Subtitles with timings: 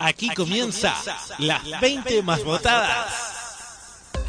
[0.00, 0.94] Aquí comienza
[1.38, 3.12] las 20 más votadas.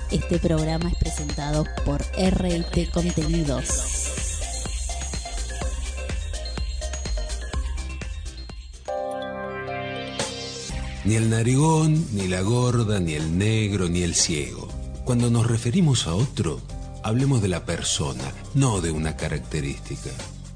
[0.09, 3.67] Este programa es presentado por RT Contenidos.
[11.05, 14.67] Ni el narigón, ni la gorda, ni el negro, ni el ciego.
[15.05, 16.61] Cuando nos referimos a otro,
[17.03, 20.09] hablemos de la persona, no de una característica.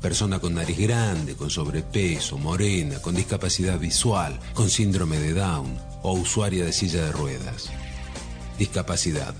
[0.04, 6.12] Persona con nariz grande, con sobrepeso, morena, con discapacidad visual, con síndrome de Down o
[6.12, 7.72] usuaria de silla de ruedas.
[8.60, 9.34] Discapacidad.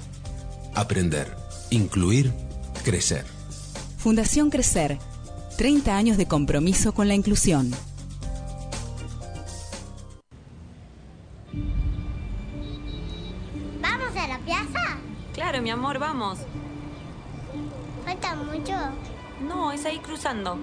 [0.74, 1.36] Aprender.
[1.70, 2.32] Incluir.
[2.86, 3.26] Crecer.
[3.98, 5.00] Fundación Crecer.
[5.58, 7.70] 30 años de compromiso con la inclusión.
[13.82, 14.98] ¿Vamos a la plaza?
[15.34, 16.40] Claro, mi amor, vamos.
[18.06, 19.13] ¿Falta mucho?
[19.44, 20.56] No, es ahí cruzando.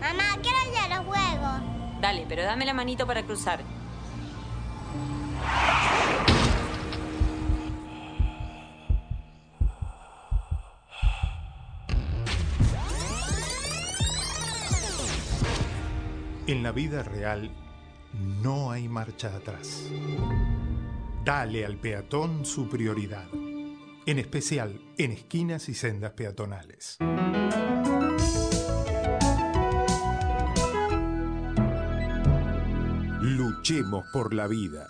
[0.00, 2.00] Mamá, quiero ir a los juegos.
[2.00, 3.60] Dale, pero dame la manito para cruzar.
[16.46, 17.50] En la vida real
[18.42, 19.88] no hay marcha atrás.
[21.24, 23.26] Dale al peatón su prioridad,
[24.06, 26.98] en especial en esquinas y sendas peatonales.
[33.20, 34.88] Luchemos por la vida.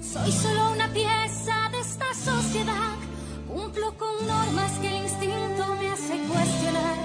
[0.00, 2.96] Soy solo una pieza de esta sociedad.
[3.46, 6.96] Cumplo con normas que el instinto me hace cuestionar.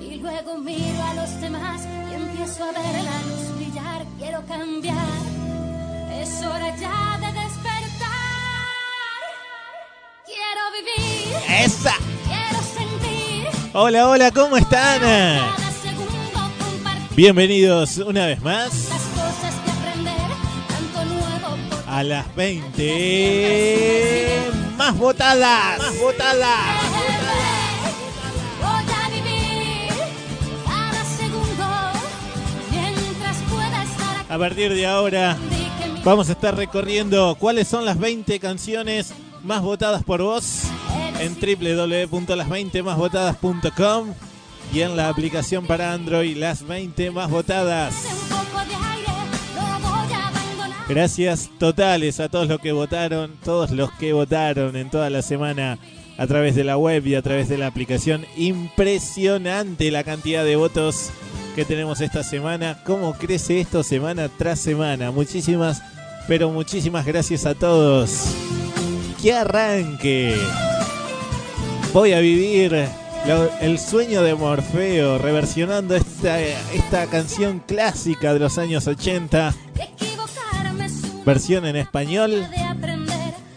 [0.00, 3.53] Y luego miro a los demás y empiezo a ver la luz
[3.94, 4.06] brillar.
[4.18, 4.96] Quiero cambiar.
[6.20, 8.10] Es hora ya de despertar.
[10.24, 11.36] Quiero vivir.
[11.48, 11.94] ¡Esa!
[12.26, 13.48] Quiero sentir.
[13.72, 15.00] Hola, hola, ¿cómo están?
[15.00, 20.14] Cada segundo compartir Bienvenidos una vez más las cosas que aprender.
[20.68, 25.78] Tanto nuevo por a las 20 más votadas.
[25.78, 26.93] Más votadas.
[34.34, 35.38] A partir de ahora
[36.02, 39.14] vamos a estar recorriendo cuáles son las 20 canciones
[39.44, 40.62] más votadas por vos
[41.20, 44.12] en www.las20másvotadas.com
[44.72, 47.94] y en la aplicación para Android Las 20 más votadas.
[50.88, 55.78] Gracias totales a todos los que votaron, todos los que votaron en toda la semana
[56.18, 58.26] a través de la web y a través de la aplicación.
[58.36, 61.12] Impresionante la cantidad de votos
[61.54, 62.78] que tenemos esta semana.
[62.84, 65.10] Cómo crece esto semana tras semana.
[65.10, 65.82] Muchísimas,
[66.26, 68.34] pero muchísimas gracias a todos.
[69.22, 70.36] ¡Que arranque!
[71.92, 72.88] Voy a vivir
[73.60, 81.04] el sueño de Morfeo reversionando esta, esta canción clásica de los años 80 Equivocarme es
[81.04, 82.46] una versión en español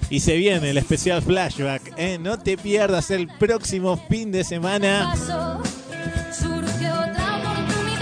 [0.10, 1.94] y se viene el especial flashback.
[1.98, 2.18] ¿eh?
[2.18, 5.14] No te pierdas el próximo fin de semana.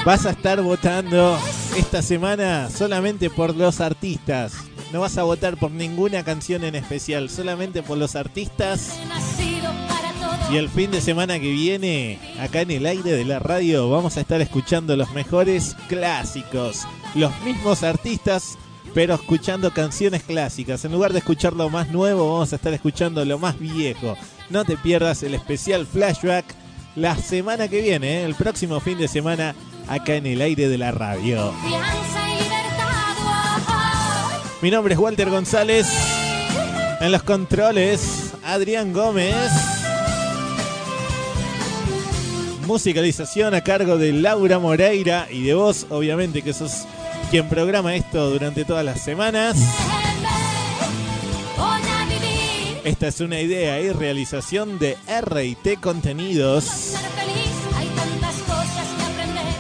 [0.06, 1.36] Vas a estar votando
[1.76, 4.54] esta semana solamente por los artistas.
[4.94, 9.00] No vas a votar por ninguna canción en especial, solamente por los artistas.
[10.52, 14.16] Y el fin de semana que viene, acá en el aire de la radio, vamos
[14.18, 16.84] a estar escuchando los mejores clásicos.
[17.16, 18.60] Los mismos artistas,
[18.94, 20.86] pero escuchando canciones clásicas.
[20.86, 24.16] En lugar de escuchar lo más nuevo, vamos a estar escuchando lo más viejo.
[24.52, 26.46] No te pierdas el especial flashback
[26.96, 28.24] la semana que viene, ¿eh?
[28.24, 29.56] el próximo fin de semana,
[29.88, 31.54] acá en el aire de la radio.
[34.62, 35.88] Mi nombre es Walter González.
[37.02, 39.36] En los controles, Adrián Gómez.
[42.66, 46.86] Musicalización a cargo de Laura Moreira y de vos, obviamente, que sos
[47.30, 49.58] quien programa esto durante todas las semanas.
[52.84, 56.94] Esta es una idea y realización de RT Contenidos.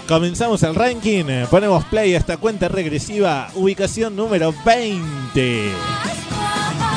[0.08, 5.72] Comenzamos el ranking, ponemos play a esta cuenta regresiva, ubicación número 20.
[5.72, 6.96] Oh, oh.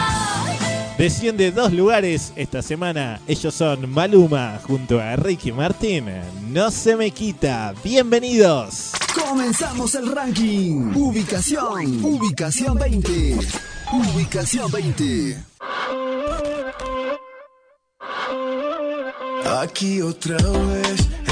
[0.98, 3.18] Desciende dos lugares esta semana.
[3.26, 6.06] Ellos son Maluma junto a Ricky Martin.
[6.50, 7.72] No se me quita.
[7.82, 8.92] Bienvenidos.
[9.26, 10.92] Comenzamos el ranking.
[10.94, 12.04] Ubicación.
[12.04, 13.38] Ubicación 20.
[13.92, 15.44] Ubicación 20.
[19.62, 21.08] Aquí otra vez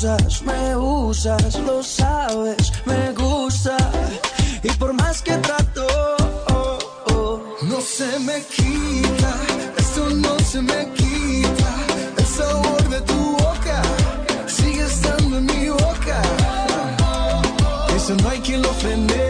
[0.00, 3.76] Tú abusas, me usas, lo sabes, me gusta.
[4.62, 5.86] Y por más que trato,
[6.50, 6.78] oh,
[7.14, 9.34] oh, no se me quita.
[9.76, 11.70] Esto no se me quita.
[12.16, 13.82] El sabor de tu boca
[14.46, 16.22] sigue estando en mi boca.
[17.96, 19.24] Eso no hay quien lo frene.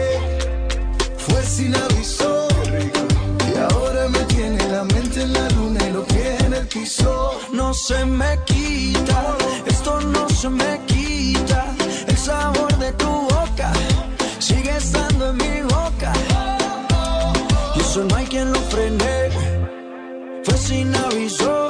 [1.17, 2.47] Fue sin aviso.
[3.51, 7.39] Y ahora me tiene la mente en la luna y los pies en el piso.
[7.53, 9.35] No se me quita.
[9.79, 11.63] Esto no se me quita.
[12.05, 13.71] El sabor de tu boca
[14.37, 16.11] sigue estando en mi boca.
[17.75, 19.29] Y eso no hay quien lo frene.
[20.43, 21.69] Fue sin aviso.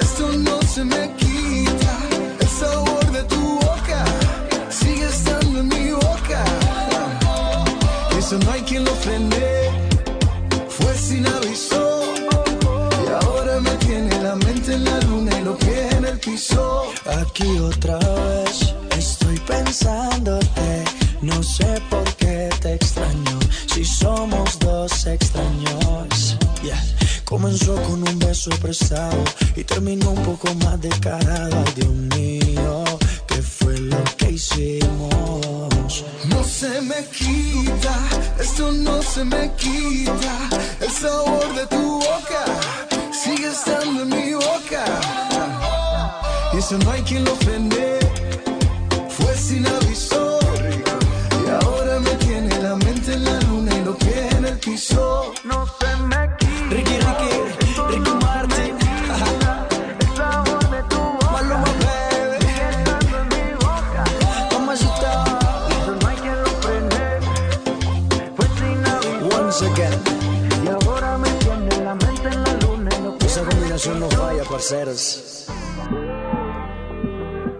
[0.29, 1.93] no se me quita.
[2.39, 4.05] El sabor de tu boca
[4.69, 6.43] sigue estando en mi boca.
[8.17, 9.69] Eso no hay quien lo frene.
[10.69, 12.03] Fue sin aviso.
[13.03, 16.83] Y ahora me tiene la mente en la luna y los pies en el piso.
[17.21, 20.83] Aquí otra vez estoy pensándote.
[21.21, 23.39] No sé por qué te extraño.
[23.73, 26.37] Si somos dos extraños.
[26.63, 27.00] Yeah.
[27.31, 29.23] Comenzó con un beso prestado
[29.55, 31.63] y terminó un poco más descarado.
[31.65, 32.83] Ay, Dios mío,
[33.25, 36.03] ¿qué fue lo que hicimos?
[36.27, 37.97] No se me quita,
[38.37, 40.49] esto no se me quita.
[40.81, 42.43] El sabor de tu boca
[43.13, 44.83] sigue estando en mi boca.
[46.53, 47.90] Y eso no hay quien lo frene.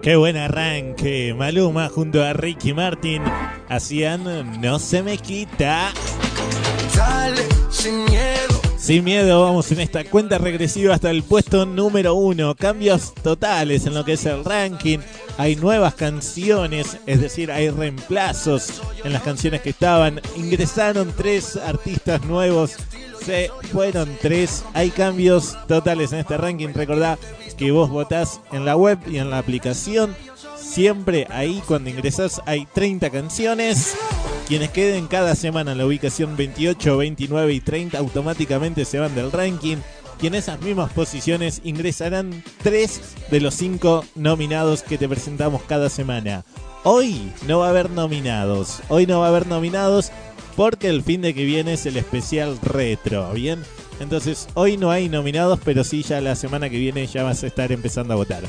[0.02, 1.32] Qué buen arranque.
[1.32, 3.22] Maluma junto a Ricky Martin
[3.68, 5.92] hacían No se me quita.
[6.96, 7.46] Dale.
[8.82, 12.56] Sin miedo, vamos en esta cuenta regresiva hasta el puesto número uno.
[12.56, 14.98] Cambios totales en lo que es el ranking.
[15.38, 20.20] Hay nuevas canciones, es decir, hay reemplazos en las canciones que estaban.
[20.36, 22.72] Ingresaron tres artistas nuevos,
[23.24, 24.64] se fueron tres.
[24.74, 26.70] Hay cambios totales en este ranking.
[26.74, 27.20] Recordá
[27.56, 30.16] que vos votás en la web y en la aplicación.
[30.72, 33.94] Siempre ahí cuando ingresás hay 30 canciones.
[34.48, 39.30] Quienes queden cada semana en la ubicación 28, 29 y 30 automáticamente se van del
[39.30, 39.76] ranking.
[40.22, 45.90] Y en esas mismas posiciones ingresarán tres de los cinco nominados que te presentamos cada
[45.90, 46.42] semana.
[46.84, 48.80] Hoy no va a haber nominados.
[48.88, 50.10] Hoy no va a haber nominados
[50.56, 53.30] porque el fin de que viene es el especial retro.
[53.34, 53.62] Bien,
[54.00, 57.46] entonces hoy no hay nominados, pero sí ya la semana que viene ya vas a
[57.46, 58.44] estar empezando a votar.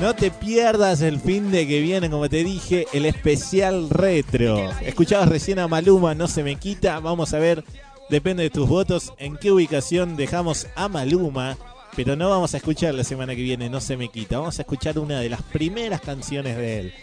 [0.00, 4.70] No te pierdas el fin de que viene, como te dije, el especial retro.
[4.82, 7.00] Escuchabas recién a Maluma, no se me quita.
[7.00, 7.64] Vamos a ver,
[8.10, 11.56] depende de tus votos, en qué ubicación dejamos a Maluma.
[11.96, 14.38] Pero no vamos a escuchar la semana que viene, no se me quita.
[14.38, 16.94] Vamos a escuchar una de las primeras canciones de él.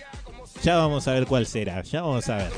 [0.62, 2.52] Ya vamos a ver cuál será, ya vamos a ver.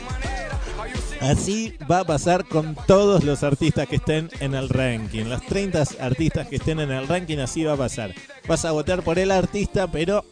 [1.25, 5.25] Así va a pasar con todos los artistas que estén en el ranking.
[5.25, 8.13] Los 30 artistas que estén en el ranking, así va a pasar.
[8.47, 10.23] Vas a votar por el artista, pero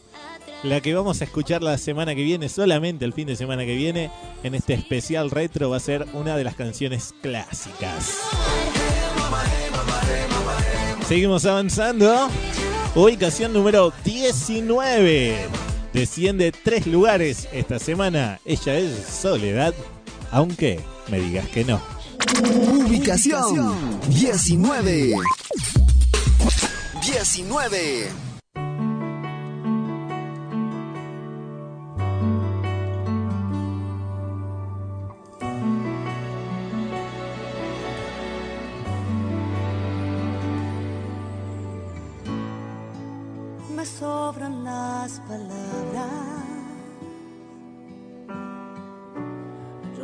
[0.62, 3.74] la que vamos a escuchar la semana que viene, solamente el fin de semana que
[3.74, 4.12] viene,
[4.44, 8.16] en este especial retro, va a ser una de las canciones clásicas.
[11.08, 12.28] Seguimos avanzando.
[12.94, 15.48] Ubicación número 19.
[15.92, 18.38] Desciende tres lugares esta semana.
[18.44, 19.74] Ella es Soledad,
[20.30, 21.80] aunque me digas que no.
[22.86, 25.14] Ubicación 19.
[27.02, 28.24] 19.
[43.74, 45.63] me sobran las palabras.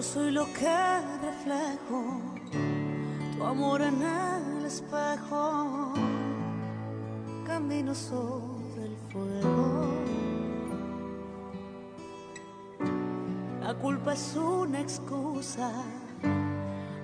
[0.01, 2.23] Soy lo que reflejo,
[3.37, 5.93] tu amor en el espejo,
[7.47, 9.87] camino sobre el fuego.
[13.63, 15.71] La culpa es una excusa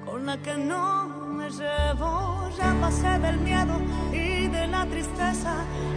[0.06, 2.48] con la que no me llevo.
[2.56, 3.74] Ya pasé del miedo
[4.10, 5.54] y de la tristeza.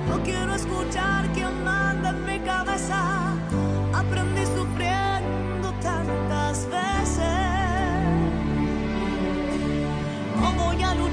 [0.10, 3.34] No quiero escuchar quién manda en mi cabeza.
[3.94, 4.69] Aprendí sufriendo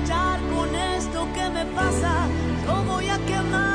[0.09, 2.29] con esto que me pasa.
[2.65, 3.66] Yo voy a quemar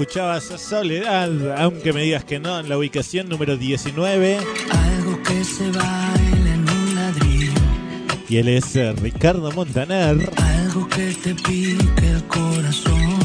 [0.00, 4.38] Escuchabas a Soledad, aunque me digas que no, en la ubicación número 19.
[4.70, 7.52] Algo que se baila en un ladrillo.
[8.28, 13.18] Y él es eh, Ricardo Montaner, Algo que te pique el corazón.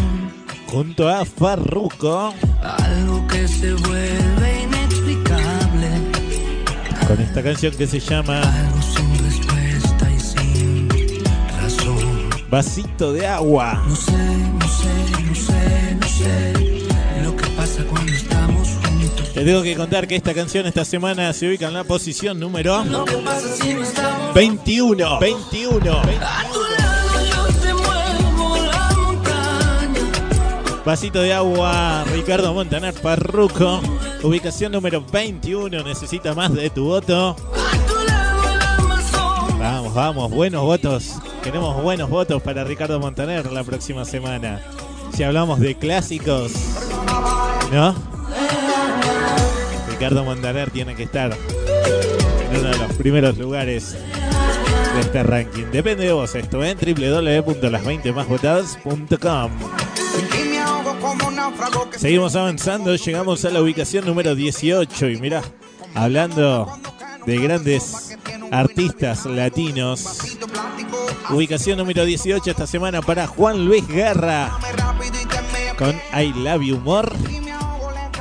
[0.66, 5.90] junto a Farruko, Algo que se vuelve inexplicable.
[7.08, 8.42] con esta canción que se llama
[12.54, 13.82] Vasito de agua.
[13.88, 19.34] No sé, no sé, no sé, no sé lo que pasa cuando estamos juntos.
[19.34, 22.84] Te tengo que contar que esta canción esta semana se ubica en la posición número
[22.84, 25.20] Lo que pasa si no estamos 21.
[25.20, 25.92] 21.
[25.94, 30.82] a tu lado, yo te muevo la montaña.
[30.86, 33.82] Vasito de agua, Ricardo Montaner Parruco.
[34.22, 35.84] Ubicación número 21.
[35.84, 37.36] Necesita más de tu voto.
[39.58, 41.16] Vamos, vamos, buenos votos.
[41.44, 44.62] Queremos buenos votos para Ricardo Montaner la próxima semana.
[45.14, 46.54] Si hablamos de clásicos,
[47.72, 47.94] ¿no?
[49.90, 51.36] Ricardo Montaner tiene que estar
[52.50, 53.98] en uno de los primeros lugares
[54.96, 55.66] de este ranking.
[55.72, 56.72] Depende de vos esto, ¿eh?
[56.72, 59.52] en www.las20másvotadas.com.
[61.36, 65.42] Náufrago que Seguimos avanzando, llegamos a la ubicación número 18 y mira,
[65.94, 66.72] hablando
[67.26, 68.13] de grandes
[68.54, 70.20] artistas latinos,
[71.32, 74.52] ubicación número 18 esta semana para Juan Luis Guerra
[75.78, 77.12] con I Love You More.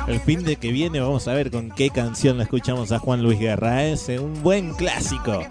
[0.07, 3.21] El fin de que viene vamos a ver con qué canción la escuchamos a Juan
[3.21, 3.93] Luis Guerra, ¿eh?
[3.93, 5.43] es un buen clásico.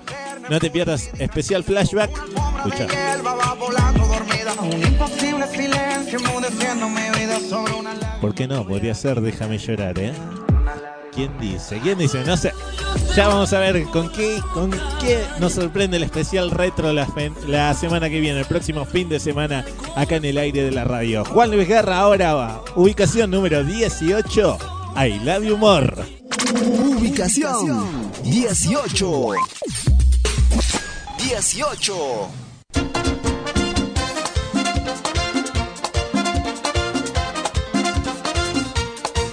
[0.51, 2.11] No te pierdas especial flashback.
[2.57, 2.89] Escucha.
[8.21, 8.67] ¿Por qué no?
[8.67, 10.13] Podría ser Déjame llorar, ¿eh?
[11.15, 11.79] ¿Quién dice?
[11.83, 12.25] ¿Quién dice?
[12.25, 12.53] No sé.
[13.15, 17.33] Ya vamos a ver con qué, con qué nos sorprende el especial retro la, fe-
[17.47, 19.65] la semana que viene, el próximo fin de semana,
[19.95, 21.25] acá en el aire de la radio.
[21.27, 22.65] Juan Luis Guerra ahora va.
[22.77, 24.59] Ubicación número 18.
[24.97, 25.95] I Love You More.
[26.97, 29.33] Ubicación 18.
[31.19, 32.29] 18.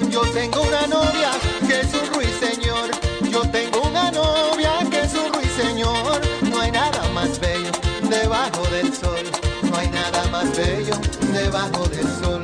[0.10, 1.30] Yo tengo una novia
[11.51, 12.44] debajo del sol.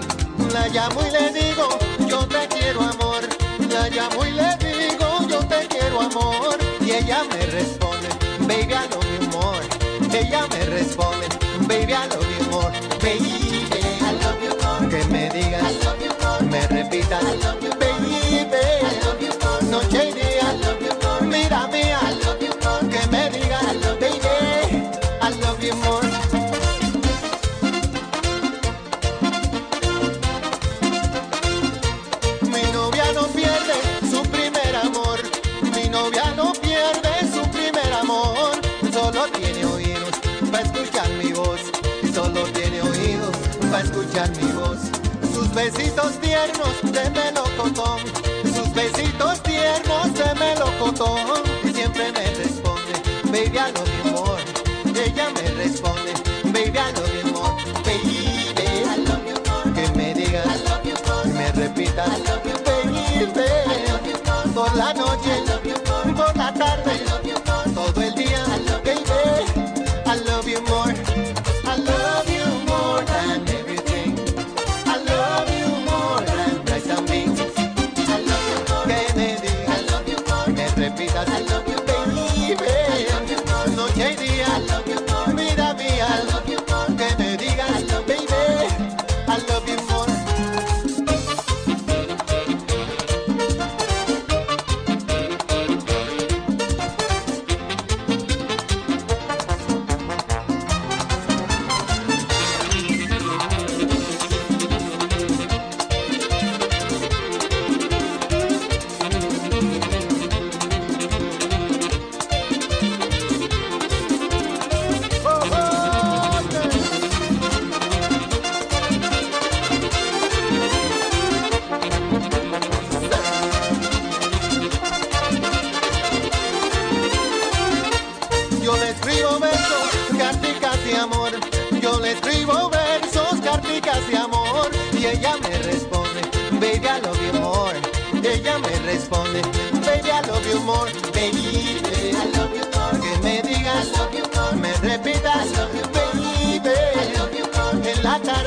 [0.51, 1.77] La llamo y le digo,
[2.08, 3.21] yo te quiero amor.
[3.69, 6.58] La llamo y le digo, yo te quiero amor.
[6.82, 8.10] Y ella me responde,
[8.47, 10.17] baby, I love you.
[10.17, 11.27] Ella me responde,
[11.67, 12.45] baby, I love you.
[12.99, 13.44] Baby,
[52.15, 54.39] me responde, baby, I love you more.
[54.95, 56.13] Ella me responde,
[56.54, 57.56] baby, I love you more.
[57.84, 58.17] Baby,
[58.86, 59.73] I love you more.
[59.75, 61.25] Que me diga, I love you more.
[61.34, 62.99] Me repita, I love you baby.
[63.67, 64.54] I love you more.
[64.54, 66.13] Por la noche, I love you more.
[66.15, 66.93] Por la tarde,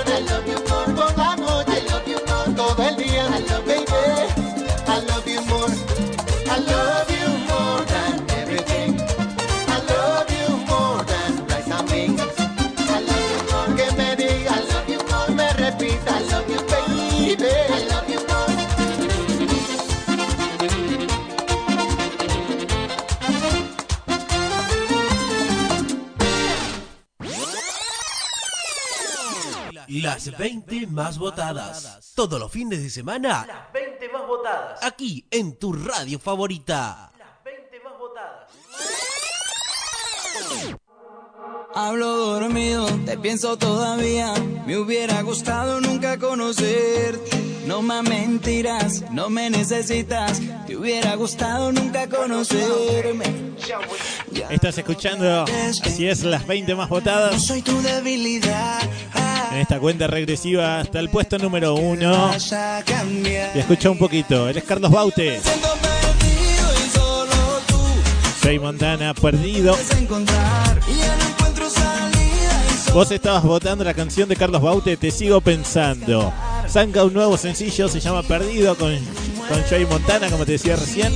[0.07, 0.58] I love you
[30.39, 32.13] 20 más votadas.
[32.15, 33.45] Todos los fines de semana.
[33.45, 34.85] Las 20 más votadas.
[34.85, 37.11] Aquí en tu radio favorita.
[37.19, 38.51] Las 20 más votadas.
[41.75, 44.33] Hablo dormido, te pienso todavía.
[44.65, 47.65] Me hubiera gustado nunca conocerte.
[47.67, 50.41] No más mentiras, no me necesitas.
[50.67, 53.25] Te hubiera gustado nunca conocerme.
[54.49, 55.45] Estás escuchando,
[55.85, 57.45] así es, las 20 más votadas.
[57.45, 58.81] Soy tu debilidad.
[59.51, 62.31] En esta cuenta regresiva hasta el puesto número uno.
[63.55, 64.49] Y escucha un poquito.
[64.49, 65.41] Él es Carlos Baute.
[68.43, 69.77] Jay Montana, perdido.
[72.95, 76.33] Vos estabas votando la canción de Carlos Baute, Te sigo pensando.
[76.67, 78.95] Saca un nuevo sencillo, se llama Perdido con,
[79.49, 81.13] con Joey Montana, como te decía recién.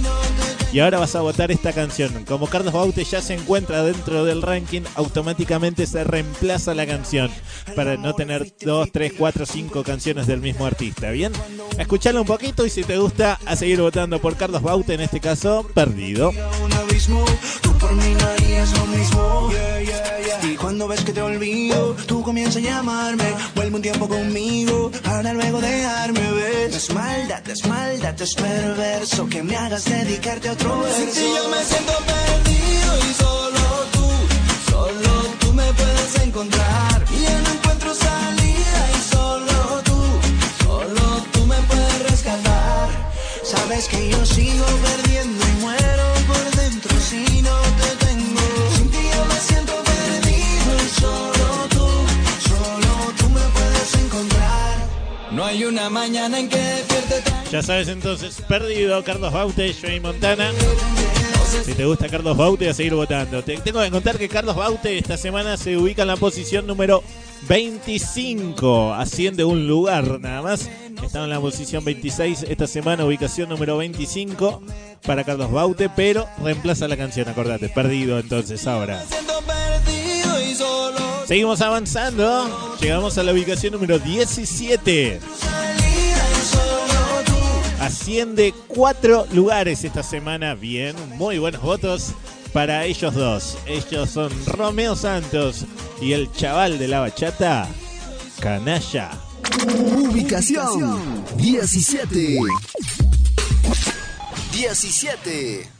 [0.73, 2.25] Y ahora vas a votar esta canción.
[2.25, 7.31] Como Carlos Baute ya se encuentra dentro del ranking, automáticamente se reemplaza la canción.
[7.77, 11.11] Para no tener dos, tres, cuatro, cinco canciones del mismo artista.
[11.11, 11.33] ¿Bien?
[11.79, 15.21] Escuchalo un poquito y si te gusta, a seguir votando por Carlos Baute, en este
[15.21, 16.33] caso, Perdido.
[16.93, 19.51] Tú por mí no harías lo mismo.
[20.43, 23.35] Y cuando ves que te olvido, tú comienzas a llamarme.
[23.55, 26.71] Vuelve un tiempo conmigo para luego dejarme ver.
[26.71, 31.15] Es maldad, es maldad, es perverso que me hagas dedicarte a otro verso.
[31.15, 37.05] Si yo me siento perdido y solo tú, solo tú me puedes encontrar.
[37.11, 40.01] Y ya no encuentro salida y solo tú,
[40.63, 42.89] solo tú me puedes rescatar.
[43.43, 45.42] Sabes que yo sigo perdiendo
[55.35, 59.99] No hay una mañana en que despierte tan Ya sabes entonces, perdido Carlos Baute, Joey
[59.99, 60.51] Montana.
[61.64, 63.42] Si te gusta Carlos Baute, a seguir votando.
[63.42, 67.03] Te tengo que contar que Carlos Baute esta semana se ubica en la posición número
[67.49, 68.92] 25.
[68.95, 70.68] Asciende un lugar nada más.
[71.03, 74.62] Estaba en la posición 26 esta semana, ubicación número 25
[75.07, 77.68] para Carlos Baute, pero reemplaza la canción, acordate.
[77.68, 79.03] Perdido entonces ahora.
[79.09, 81.02] siento perdido y solo
[81.33, 82.77] Seguimos avanzando.
[82.79, 85.18] Llegamos a la ubicación número 17.
[85.18, 87.83] salida y solo tú.
[87.83, 90.55] Asciende cuatro lugares esta semana.
[90.55, 92.12] Bien, muy buenos votos
[92.53, 93.57] para ellos dos.
[93.64, 95.64] Ellos son Romeo Santos
[96.03, 97.66] y el chaval de la bachata,
[98.38, 99.12] Canalla.
[100.11, 102.40] Ubicación 17.
[104.53, 105.71] 17.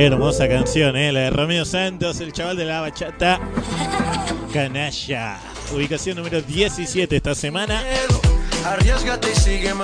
[0.00, 1.12] Qué hermosa canción, ¿eh?
[1.12, 3.38] La de Romeo Santos, el chaval de la bachata.
[4.50, 5.38] Canalla.
[5.74, 7.82] Ubicación número 17 esta semana.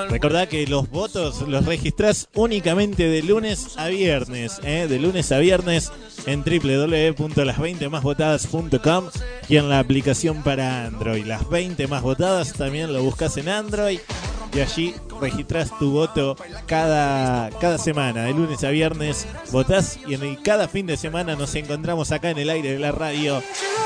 [0.08, 4.86] Recordá que los votos los registrás únicamente de lunes a viernes, ¿eh?
[4.88, 5.92] de lunes a viernes
[6.24, 9.10] en www.las20másvotadas.com
[9.50, 11.26] y en la aplicación para Android.
[11.26, 13.98] Las 20 más votadas también lo buscas en Android
[14.56, 19.26] y allí registrás tu voto cada, cada semana, de lunes a viernes
[20.06, 23.42] y en cada fin de semana nos encontramos acá en el aire de la radio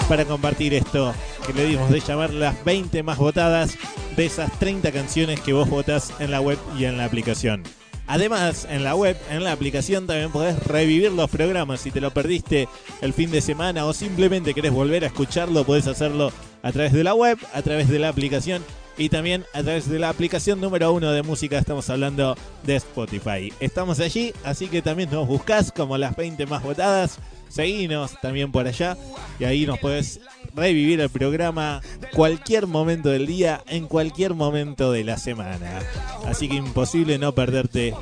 [0.09, 1.15] para compartir esto
[1.47, 3.77] que le dimos de llamar las 20 más votadas
[4.17, 7.63] de esas 30 canciones que vos votás en la web y en la aplicación.
[8.09, 11.83] Además, en la web, en la aplicación también podés revivir los programas.
[11.83, 12.67] Si te lo perdiste
[13.01, 16.33] el fin de semana o simplemente querés volver a escucharlo, podés hacerlo
[16.65, 18.65] a través de la web, a través de la aplicación
[18.97, 21.59] y también a través de la aplicación número uno de música.
[21.59, 23.53] Estamos hablando de Spotify.
[23.61, 27.19] Estamos allí, así que también nos buscás como las 20 más votadas.
[27.49, 28.97] Seguinos también por allá
[29.41, 30.21] y ahí nos podés
[30.55, 31.81] revivir el programa
[32.15, 35.81] cualquier momento del día, en cualquier momento de la semana.
[36.27, 37.95] Así que imposible no perderte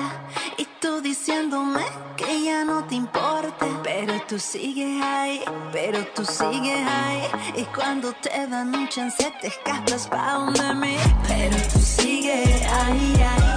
[0.56, 1.84] Y tú diciéndome
[2.16, 7.22] que ya no te importa, pero tú sigues ahí, pero tú sigues ahí.
[7.56, 13.14] Y cuando te dan un chance te escapas pa donde mí, pero tú sigues ahí,
[13.20, 13.47] ahí,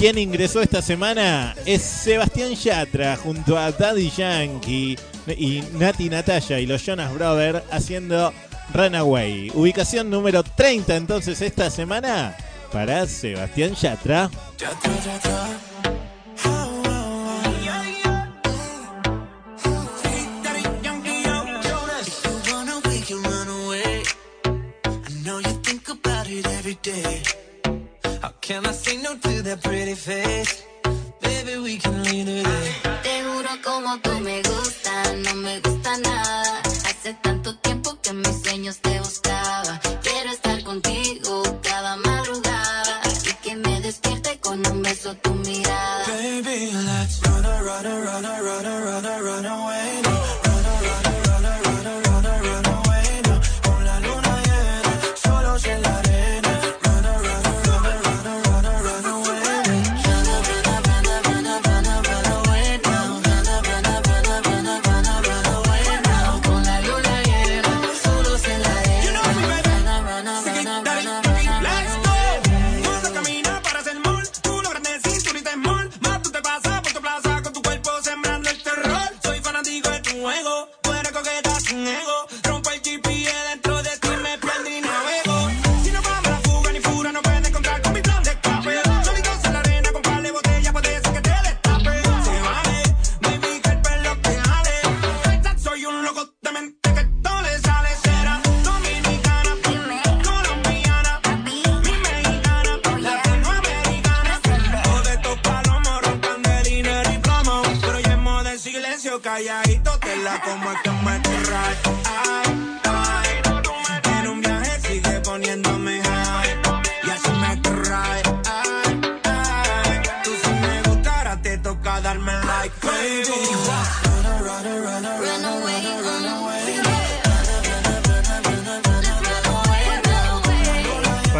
[0.00, 6.64] Quien ingresó esta semana es Sebastián Yatra junto a Daddy Yankee y Nati Natalia y
[6.64, 8.32] los Jonas Brothers haciendo
[8.72, 9.50] Runaway.
[9.52, 12.34] Ubicación número 30 entonces esta semana
[12.72, 14.30] para Sebastián Yatra.
[26.32, 27.39] It every day.
[28.40, 30.64] Can I say no to that pretty face?
[31.20, 32.44] Baby, we can it in.
[33.02, 36.60] Te juro como tú me gusta, no me gusta nada.
[36.88, 39.80] Hace tanto tiempo que en mis sueños te buscaba.
[40.02, 46.06] Quiero estar contigo cada madrugada y que me despierte con un beso tu mirada.
[46.06, 49.29] Baby, let's run, run, run, run, run, a, run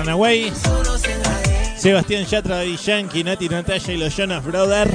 [0.01, 0.53] Runaway.
[1.77, 4.93] Sebastián Yatra y Yankee, Nati Natalia y los Jonas Brothers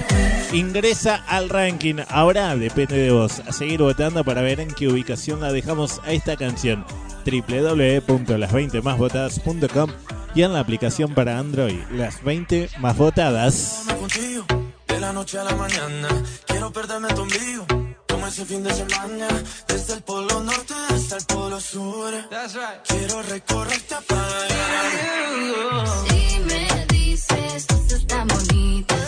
[0.52, 1.98] ingresa al ranking.
[2.10, 3.40] Ahora depende de vos.
[3.48, 6.84] A seguir votando para ver en qué ubicación la dejamos a esta canción.
[7.26, 9.92] www.las20másvotadas.com
[10.34, 11.78] y en la aplicación para Android.
[11.92, 13.86] Las 20 más votadas.
[18.16, 19.28] Como ese fin de semana.
[19.68, 22.14] Desde el polo norte hasta el polo sur.
[22.88, 24.50] Quiero recorrerte para
[26.08, 29.05] Si me dices cosas tan bonitas,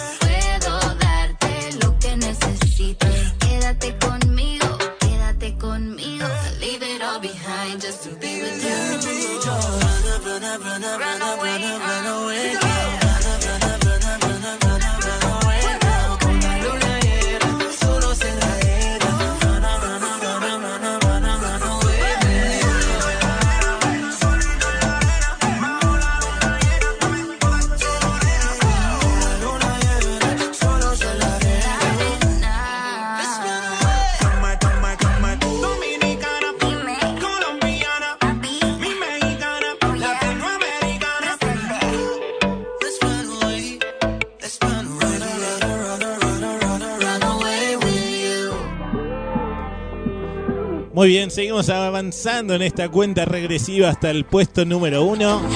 [50.98, 55.48] Muy bien, seguimos avanzando en esta cuenta regresiva hasta el puesto número uno.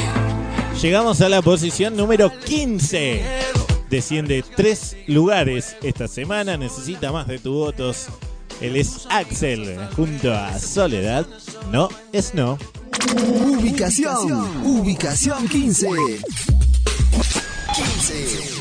[0.80, 3.24] Llegamos a la posición número 15.
[3.90, 6.58] Desciende tres lugares esta semana.
[6.58, 8.06] Necesita más de tus votos.
[8.62, 11.26] Él es Axel junto a Soledad.
[11.72, 12.60] No es no.
[13.26, 15.88] Ubicación, ubicación 15.
[17.74, 18.61] 15.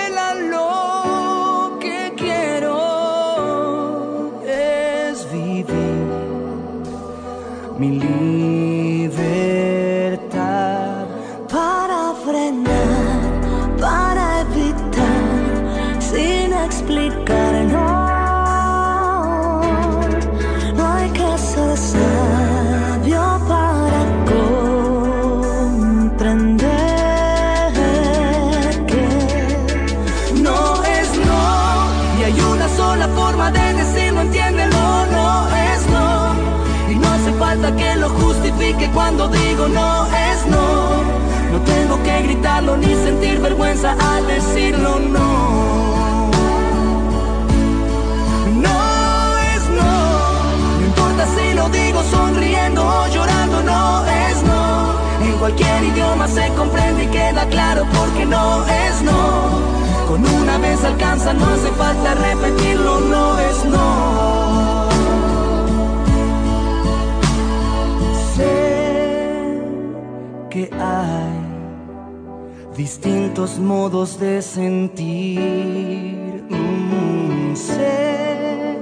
[7.81, 8.80] mi
[43.71, 46.31] vergüenza al decirlo no.
[48.55, 55.25] No es no, no importa si lo digo sonriendo o llorando, no es no.
[55.25, 59.61] En cualquier idioma se comprende y queda claro porque no es no.
[60.07, 64.89] Con una vez alcanza, no hace falta repetirlo, no es no.
[68.35, 69.59] Sé
[70.49, 71.40] que hay
[72.75, 76.43] distintos modos de sentir.
[76.49, 78.79] Mm, sé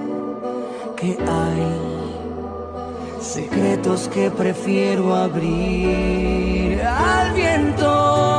[0.96, 1.90] que hay
[3.22, 8.39] secretos que prefiero abrir al viento.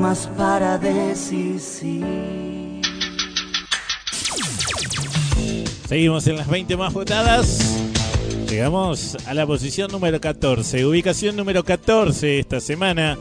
[0.00, 2.00] Formas para decir sí.
[5.86, 7.76] Seguimos en las 20 más votadas.
[8.48, 10.86] Llegamos a la posición número 14.
[10.86, 13.18] Ubicación número 14 esta semana.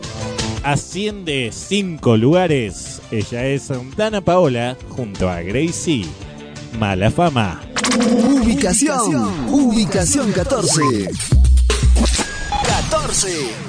[0.63, 3.01] Asciende 5 lugares.
[3.11, 6.05] Ella es Dana Paola junto a Gracie.
[6.80, 7.61] Mala fama.
[7.97, 11.09] Ubicación, ubicación 14.
[12.63, 13.68] 14.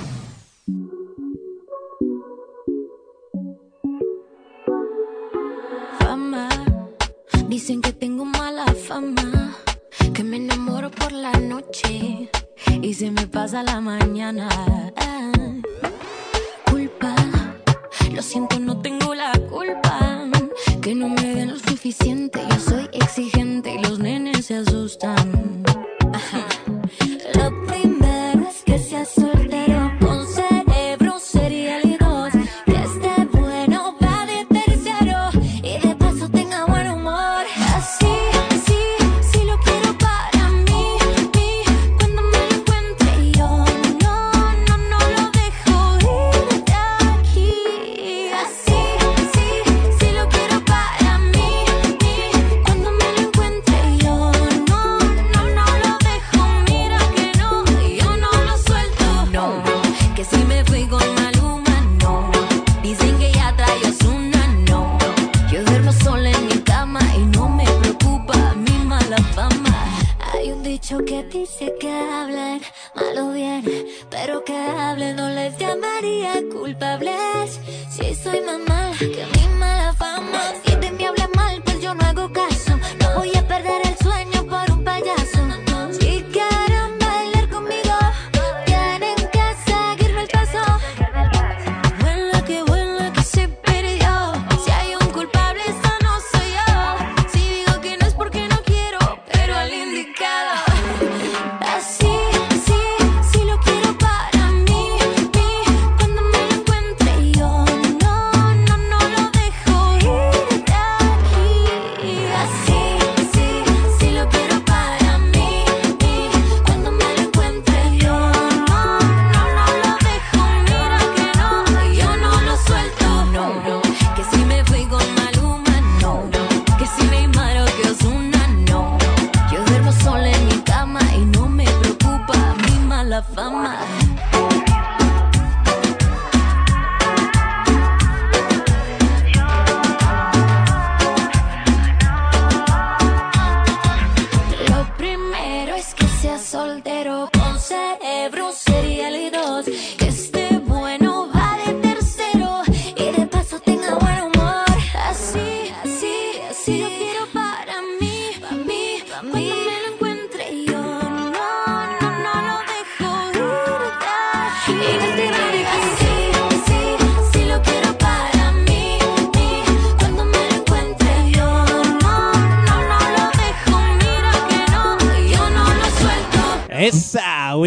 [7.70, 9.56] Dicen que tengo mala fama,
[10.12, 12.28] que me enamoro por la noche
[12.82, 14.48] y se me pasa la mañana.
[14.96, 15.30] Ah,
[16.68, 17.14] Culpa,
[18.12, 20.26] lo siento, no tengo la culpa.
[20.82, 25.62] Que no me den lo suficiente, yo soy exigente y los nenes se asustan.
[26.12, 26.44] Ajá.
[27.36, 29.69] Lo primero es que seas soltero
[76.80, 77.29] culpable.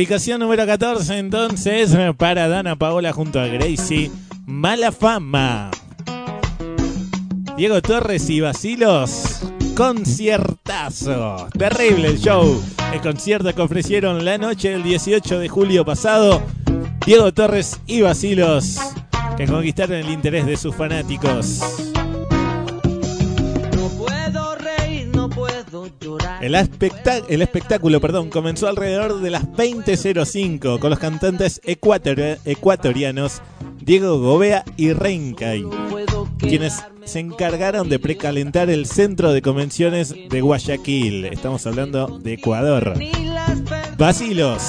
[0.03, 4.11] Ubicación número 14 entonces para Dana Paola junto a Gracie.
[4.45, 5.71] Mala fama.
[7.55, 9.39] Diego Torres y Basilos.
[9.77, 11.47] Conciertazo.
[11.57, 12.61] Terrible el show.
[12.91, 16.41] El concierto que ofrecieron la noche del 18 de julio pasado.
[17.05, 18.79] Diego Torres y Basilos.
[19.37, 21.92] Que conquistaron el interés de sus fanáticos.
[26.41, 33.41] El, espectá- el espectáculo perdón, comenzó alrededor de las 20.05 con los cantantes ecuator- ecuatorianos
[33.81, 35.65] Diego Gobea y Reincay,
[36.39, 41.25] quienes se encargaron de precalentar el centro de convenciones de Guayaquil.
[41.25, 42.93] Estamos hablando de Ecuador.
[43.97, 44.61] Basilos.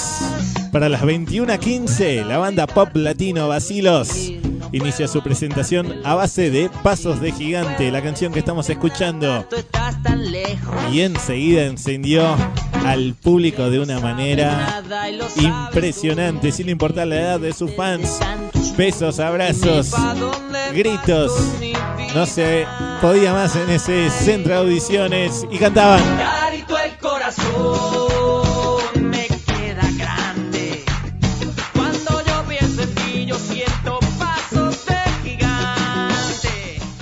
[0.72, 4.32] Para las 21.15, la banda pop latino Basilos
[4.74, 9.46] inicia su presentación a base de Pasos de Gigante, la canción que estamos escuchando.
[10.92, 12.36] Y enseguida encendió
[12.84, 14.82] al público de una manera
[15.36, 18.18] impresionante, sin importar la edad de sus fans.
[18.76, 19.92] Besos, abrazos,
[20.72, 21.32] gritos.
[22.14, 22.66] No se
[23.00, 26.02] podía más en ese centro de audiciones y cantaban.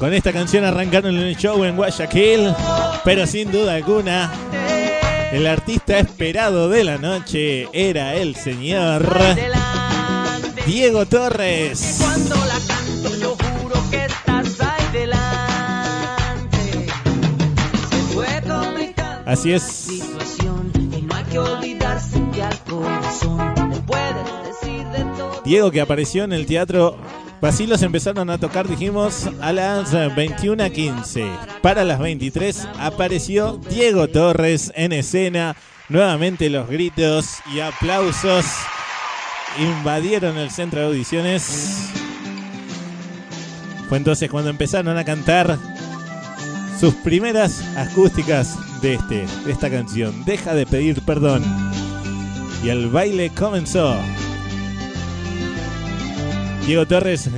[0.02, 2.52] Con esta canción arrancaron el show en Guayaquil,
[3.04, 4.32] pero sin duda alguna,
[5.30, 9.06] el artista esperado de la noche era el señor
[10.66, 12.00] Diego Torres.
[19.24, 19.88] Así es.
[25.44, 27.21] Diego que apareció en el teatro.
[27.42, 31.60] Basilos empezaron a tocar, dijimos, a las 21.15.
[31.60, 35.56] Para las 23 apareció Diego Torres en escena.
[35.88, 38.46] Nuevamente los gritos y aplausos
[39.58, 41.88] invadieron el centro de audiciones.
[43.88, 45.58] Fue entonces cuando empezaron a cantar
[46.78, 50.24] sus primeras acústicas de, este, de esta canción.
[50.24, 51.42] Deja de pedir perdón.
[52.62, 53.96] Y el baile comenzó.
[56.66, 57.28] Diego Torres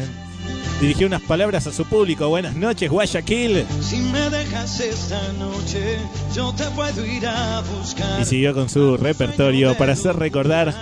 [0.80, 2.28] dirigió unas palabras a su público.
[2.28, 3.64] Buenas noches, Guayaquil.
[3.80, 5.98] Si me dejas esta noche,
[6.34, 8.20] yo te puedo ir a buscar.
[8.20, 10.74] Y siguió con su repertorio para hacer recordar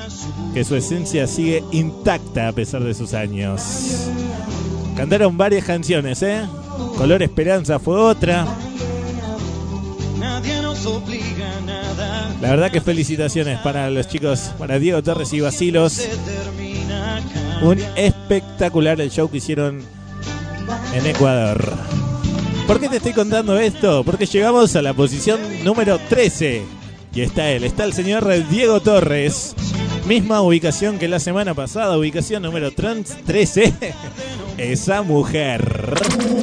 [0.54, 4.08] que su esencia sigue intacta a pesar de sus años.
[4.96, 6.42] Cantaron varias canciones, ¿eh?
[6.96, 8.46] Color Esperanza fue otra.
[10.18, 12.28] Nadie nos obliga a nada.
[12.40, 16.08] La verdad que felicitaciones para los chicos, para Diego Torres y Basilos.
[17.62, 19.80] Un espectacular el show que hicieron
[20.94, 21.72] en Ecuador.
[22.66, 24.02] ¿Por qué te estoy contando esto?
[24.04, 26.62] Porque llegamos a la posición número 13.
[27.14, 29.54] Y está él, está el señor Diego Torres.
[30.06, 33.72] Misma ubicación que la semana pasada, ubicación número trans- 13.
[34.58, 35.94] Esa mujer.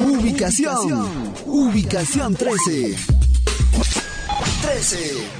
[0.02, 1.32] Ubicación.
[1.46, 2.96] Ubicación 13.
[4.62, 5.39] 13.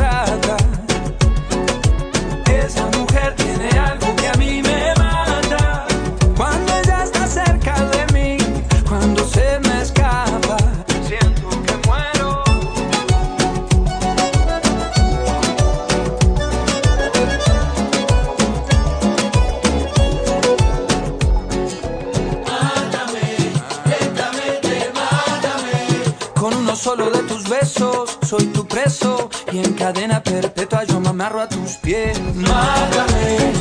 [27.65, 32.19] Soy tu preso y en cadena perpetua yo me amarro a tus pies.
[32.35, 33.53] Mátame,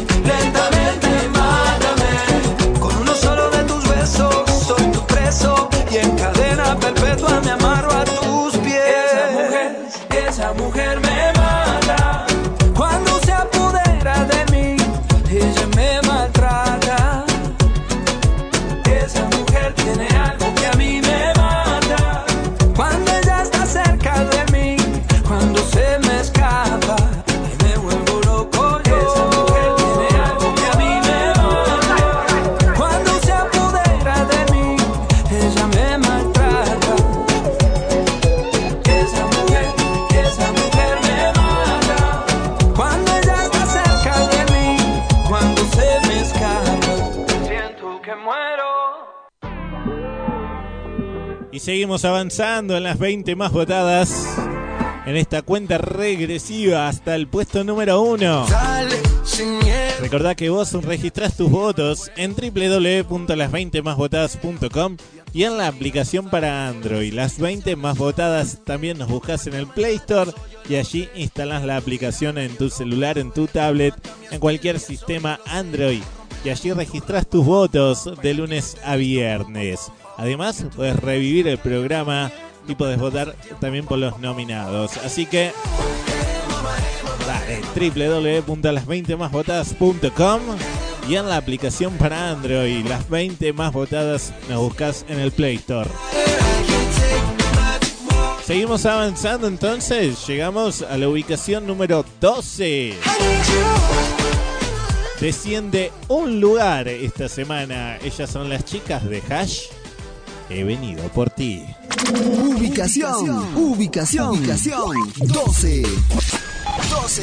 [51.70, 54.26] seguimos avanzando en las 20 más votadas.
[55.06, 58.46] En esta cuenta regresiva hasta el puesto número 1.
[60.00, 64.96] Recordá que vos registrás tus votos en www.las20másvotadas.com
[65.32, 67.12] y en la aplicación para Android.
[67.12, 70.32] Las 20 más votadas también nos buscas en el Play Store
[70.68, 73.94] y allí instalás la aplicación en tu celular, en tu tablet,
[74.32, 76.02] en cualquier sistema Android.
[76.44, 79.92] Y allí registrás tus votos de lunes a viernes.
[80.20, 82.30] Además, puedes revivir el programa
[82.68, 84.98] y podés votar también por los nominados.
[84.98, 85.50] Así que
[87.26, 87.62] dale,
[88.44, 90.40] www.las20másvotadas.com
[91.08, 95.56] y en la aplicación para Android, las 20 más votadas, nos buscas en el Play
[95.56, 95.88] Store.
[98.44, 102.92] Seguimos avanzando entonces, llegamos a la ubicación número 12.
[105.18, 107.96] Desciende un lugar esta semana.
[108.04, 109.79] Ellas son las chicas de Hash.
[110.50, 111.64] He venido por ti.
[112.12, 115.82] Ubicación, ubicación, ubicación 12.
[116.90, 117.22] 12.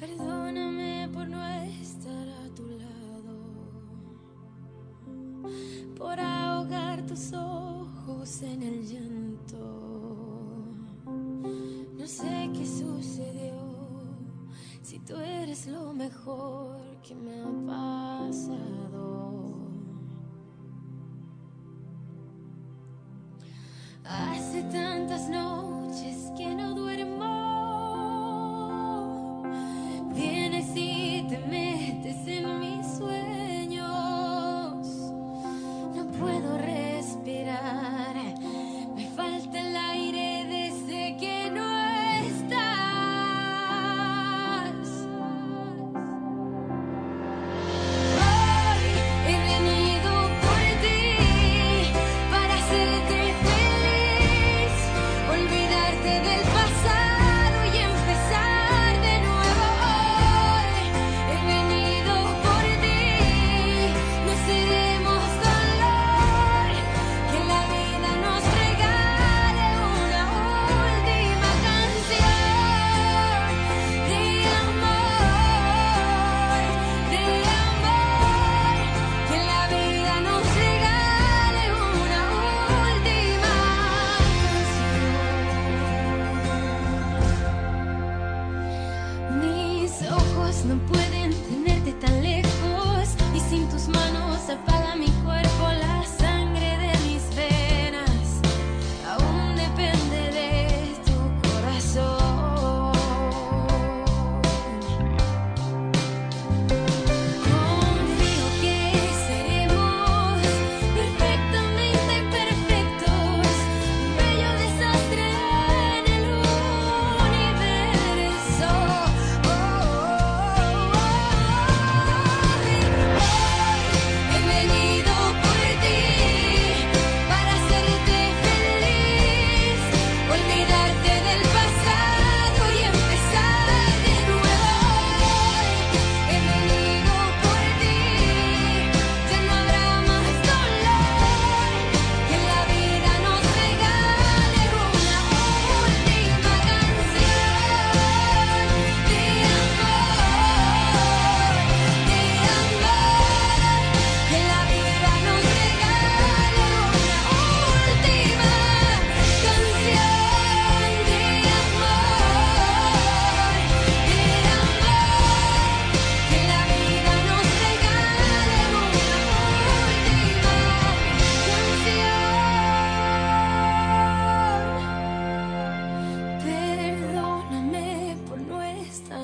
[0.00, 1.46] Perdóname por no
[1.82, 3.36] estar a tu lado,
[5.94, 9.58] por ahogar tus ojos en el llanto.
[11.98, 13.52] No sé qué sucedió,
[14.82, 17.87] si tú eres lo mejor que me ha pasado.
[24.70, 26.67] Tantas noches que no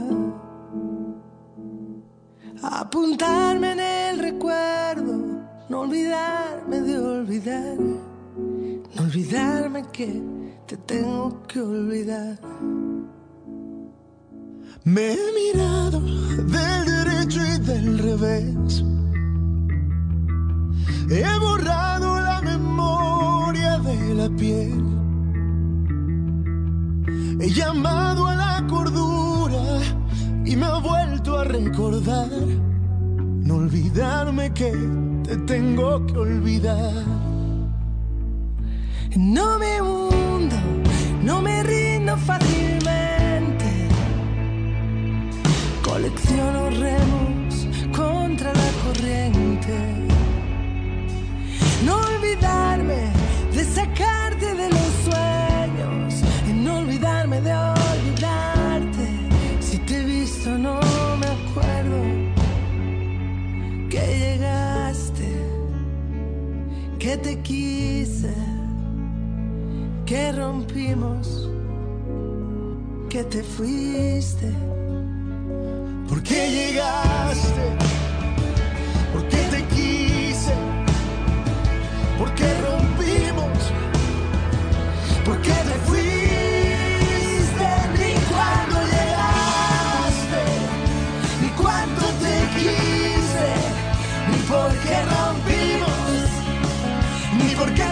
[2.62, 5.14] Apuntarme en el recuerdo,
[5.70, 7.78] no olvidarme de olvidar,
[8.94, 10.22] no olvidarme que
[10.66, 12.38] te tengo que olvidar.
[14.84, 18.84] Me he mirado del derecho y del revés.
[21.08, 25.09] He borrado la memoria de la piel.
[27.40, 29.80] He llamado a la cordura
[30.44, 32.28] y me ha vuelto a recordar.
[33.46, 34.72] No olvidarme que
[35.24, 37.04] te tengo que olvidar.
[39.16, 40.56] No me hundo,
[41.22, 43.88] no me rindo fácilmente.
[45.82, 49.76] Colecciono remos contra la corriente.
[51.84, 53.12] No olvidarme
[53.52, 54.19] de sacarte
[67.10, 68.32] que te quise,
[70.06, 71.50] que rompimos,
[73.08, 74.48] que te fuiste.
[76.08, 77.64] ¿Por qué llegaste?
[79.12, 80.54] ¿Por qué te quise?
[82.16, 83.58] ¿Por qué rompimos?
[85.24, 87.70] ¿Por qué te fuiste?
[87.98, 90.42] Ni cuando llegaste,
[91.42, 93.48] ni cuánto te quise,
[94.30, 95.49] ni por qué rompimos,
[97.66, 97.89] ni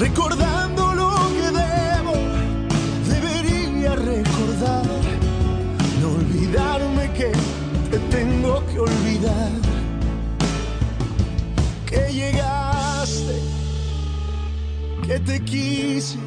[0.00, 2.14] Recordando lo que debo,
[3.06, 4.86] debería recordar.
[6.00, 7.30] No olvidarme que
[7.90, 9.50] te tengo que olvidar.
[11.84, 13.42] Que llegaste,
[15.06, 16.18] que te quise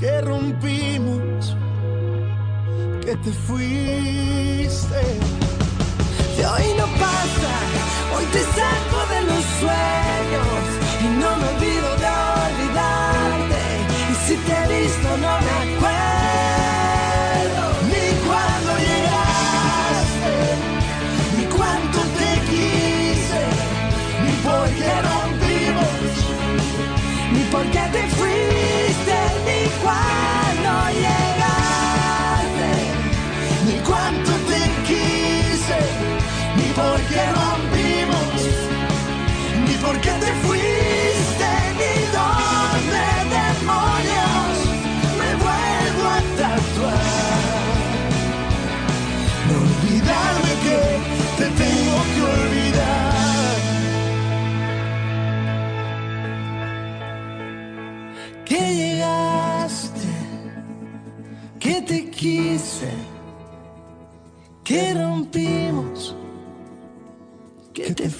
[0.00, 1.56] que rompimos,
[3.04, 5.02] que te fuiste.
[6.36, 7.52] De hoy no pasa,
[8.16, 11.93] hoy te saco de los sueños y no me olvido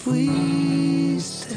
[0.04, 1.54] fuiste.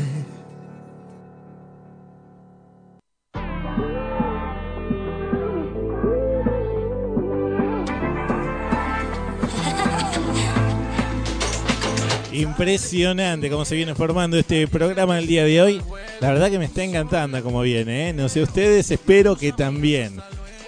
[12.31, 15.81] Impresionante cómo se viene formando este programa el día de hoy.
[16.21, 18.13] La verdad que me está encantando cómo viene, ¿eh?
[18.13, 20.21] No sé ustedes, espero que también.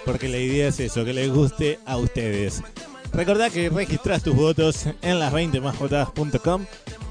[0.04, 2.62] Porque la idea es eso, que les guste a ustedes.
[3.12, 6.66] Recordá que registras tus votos en las 20másvotadas.com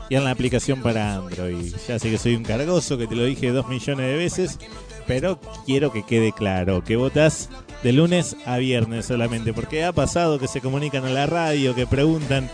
[0.09, 1.73] y en la aplicación para Android.
[1.87, 4.59] Ya sé que soy un cargoso, que te lo dije dos millones de veces,
[5.07, 7.49] pero quiero que quede claro que votas
[7.83, 11.87] de lunes a viernes solamente, porque ha pasado que se comunican a la radio, que
[11.87, 12.49] preguntan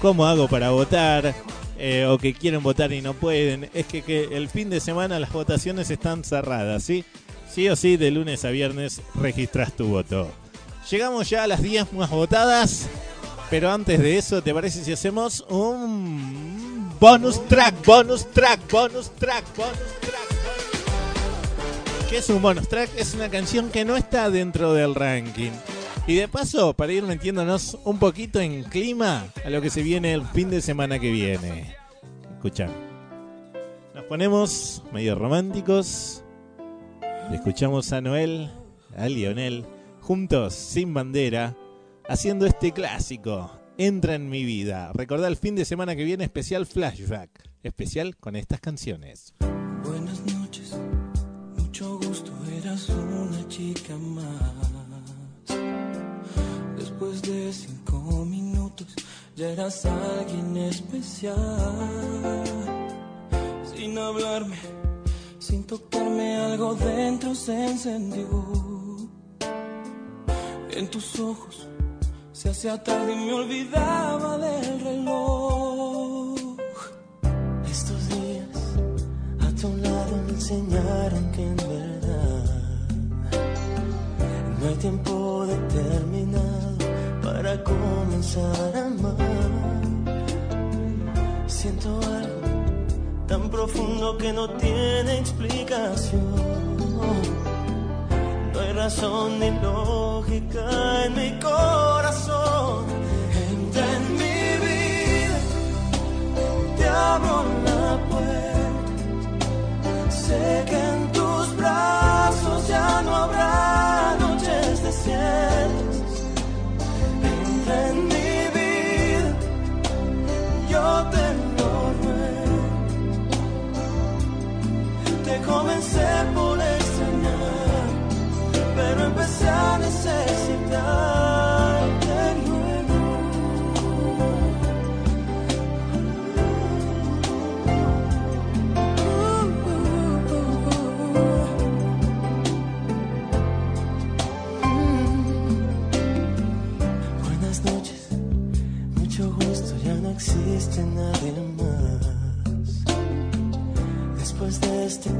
[0.00, 1.34] cómo hago para votar,
[1.78, 3.70] eh, o que quieren votar y no pueden.
[3.74, 7.04] Es que, que el fin de semana las votaciones están cerradas, ¿sí?
[7.50, 10.30] Sí o sí, de lunes a viernes registras tu voto.
[10.90, 12.86] Llegamos ya a las 10 más votadas,
[13.48, 16.69] pero antes de eso, ¿te parece si hacemos un
[17.00, 20.28] bonus track, bonus track, bonus track, bonus track?
[22.10, 22.90] ¿Qué es un bonus track?
[22.96, 25.52] Es una canción que no está dentro del ranking.
[26.06, 30.12] Y de paso, para ir metiéndonos un poquito en clima a lo que se viene
[30.12, 31.76] el fin de semana que viene.
[32.34, 32.68] Escucha.
[33.94, 36.22] Nos ponemos medio románticos.
[37.32, 38.50] Escuchamos a Noel,
[38.96, 39.64] a Lionel,
[40.00, 41.54] juntos, sin bandera,
[42.08, 43.59] haciendo este clásico.
[43.82, 44.92] Entra en mi vida.
[44.92, 47.30] Recordá el fin de semana que viene especial flashback.
[47.62, 49.32] Especial con estas canciones.
[49.82, 50.76] Buenas noches,
[51.56, 55.48] mucho gusto, eras una chica más.
[56.76, 58.94] Después de cinco minutos,
[59.34, 61.38] ya eras alguien especial.
[63.64, 64.58] Sin hablarme,
[65.38, 68.28] sin tocarme, algo dentro se encendió.
[70.70, 71.69] En tus ojos
[72.40, 76.38] se hacía tarde y me olvidaba del reloj.
[77.70, 78.56] Estos días
[79.40, 82.44] a tu lado me enseñaron que en verdad
[84.58, 86.78] no hay tiempo determinado
[87.22, 89.82] para comenzar a amar.
[91.46, 92.40] Siento algo
[93.26, 97.39] tan profundo que no tiene explicación.
[98.82, 102.86] Razón ni lógica en mi corazón.
[103.50, 105.38] Entra en mi vida,
[106.78, 108.59] te abro la puerta.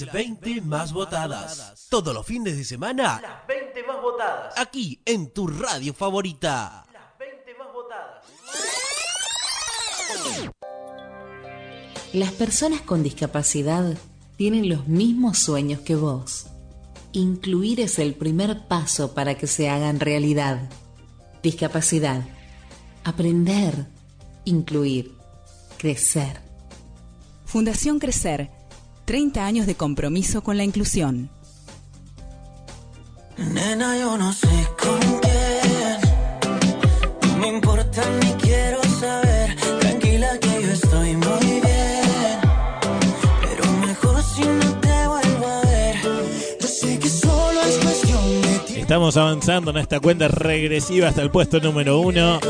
[0.00, 1.86] Las 20 más votadas.
[1.88, 3.20] Todos los fines de semana.
[3.22, 4.58] Las 20 más votadas.
[4.58, 6.84] Aquí en tu radio favorita.
[6.92, 8.24] Las 20 más votadas.
[12.12, 13.96] Las personas con discapacidad
[14.36, 16.46] tienen los mismos sueños que vos.
[17.12, 20.70] Incluir es el primer paso para que se hagan realidad.
[21.40, 22.24] Discapacidad.
[23.04, 23.86] Aprender.
[24.44, 25.14] Incluir.
[25.78, 26.40] Crecer.
[27.44, 28.50] Fundación Crecer.
[29.04, 31.30] 30 años de compromiso con la inclusión.
[33.36, 34.48] Nena, yo no sé
[34.80, 36.00] con quién.
[37.28, 39.56] No me importa ni quiero saber.
[39.80, 42.40] Tranquila que yo estoy muy bien.
[43.42, 45.96] Pero mejor si no te vuelvo a ver.
[46.60, 48.80] Yo sé que solo es cuestión de tiempo.
[48.80, 52.40] Estamos avanzando en esta cuenta regresiva hasta el puesto número uno.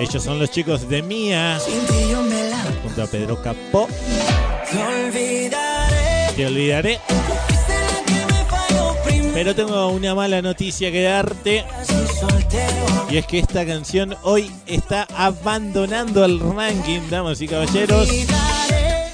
[0.00, 3.86] Ellos son los chicos de Mía, Sin ti yo me la junto a Pedro Capó.
[5.10, 7.00] Te olvidaré.
[9.34, 11.64] Pero tengo una mala noticia que darte.
[13.10, 18.08] Y es que esta canción hoy está abandonando el ranking, damas y caballeros.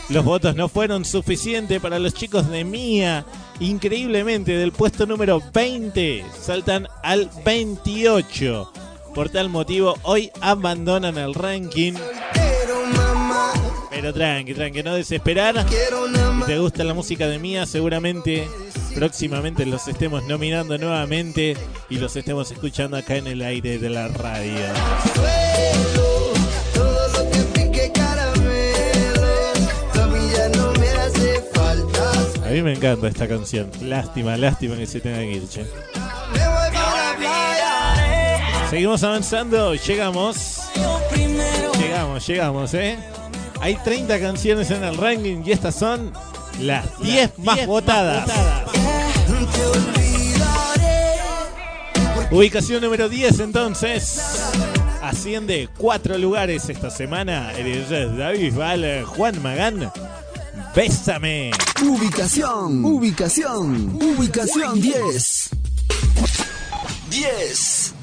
[0.08, 3.24] Los votos no fueron suficientes para los chicos de Mía.
[3.58, 8.72] Increíblemente, del puesto número 20 saltan al 28.
[9.14, 11.94] Por tal motivo, hoy abandonan el ranking.
[13.96, 15.66] Pero tranqui, tranqui, no desesperar.
[15.66, 18.46] Si te gusta la música de Mía, seguramente
[18.94, 21.56] próximamente los estemos nominando nuevamente
[21.88, 24.58] y los estemos escuchando acá en el aire de la radio.
[32.44, 33.70] A mí me encanta esta canción.
[33.80, 35.64] Lástima, lástima que se tenga que ir, che.
[38.68, 40.60] Seguimos avanzando, llegamos.
[41.78, 42.98] Llegamos, llegamos, ¿eh?
[43.60, 46.12] Hay 30 canciones en el ranking y estas son
[46.60, 48.28] las 10 más votadas.
[52.30, 54.20] Ubicación número 10 entonces.
[55.02, 57.52] Asciende 4 lugares esta semana.
[57.52, 59.92] El es David Val, Juan Magán.
[60.74, 61.50] Bésame.
[61.82, 65.50] Ubicación, ubicación, ubicación 10.
[67.08, 67.95] 10.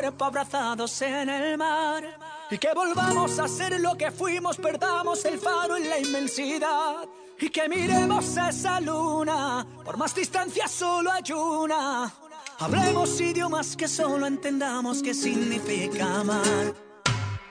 [0.00, 2.02] Cuerpo abrazados en el mar.
[2.50, 7.06] Y que volvamos a ser lo que fuimos, perdamos el faro en la inmensidad.
[7.38, 12.10] Y que miremos esa luna, por más distancia solo hay una.
[12.58, 16.74] Hablemos idiomas que solo entendamos qué significa amar.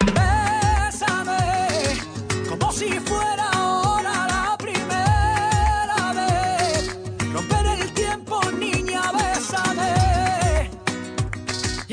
[0.05, 1.37] Bésame,
[2.49, 3.38] como si fuera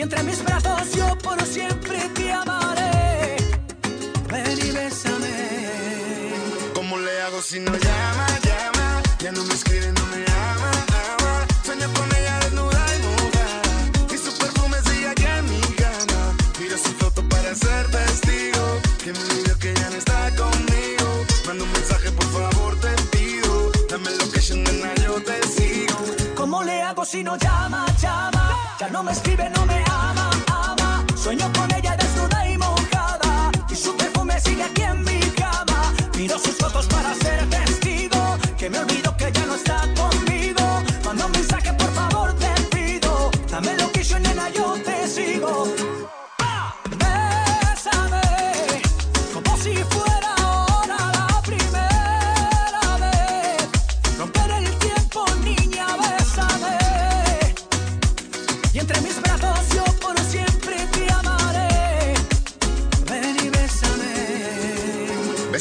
[0.07, 3.37] entre mis brazos yo por siempre te amaré.
[4.31, 5.35] Ven y bésame.
[6.74, 9.03] ¿Cómo le hago si no llama, llama?
[9.19, 10.20] Ya no me escribe, no me
[10.51, 10.70] ama,
[11.11, 11.35] ama.
[11.65, 14.15] Sueño con ella desnuda y mojada.
[14.15, 16.20] Y su perfume sigue aquí en mi cama.
[16.61, 18.65] Miro su foto para ser testigo.
[19.03, 21.07] Que me olvidó que ya no está conmigo.
[21.47, 23.73] Manda un mensaje, por favor, te pido.
[23.91, 25.99] Dame location, nena, yo te sigo.
[26.37, 28.45] ¿Cómo le hago si no llama, llama?
[28.78, 29.86] Ya no me escribe, no me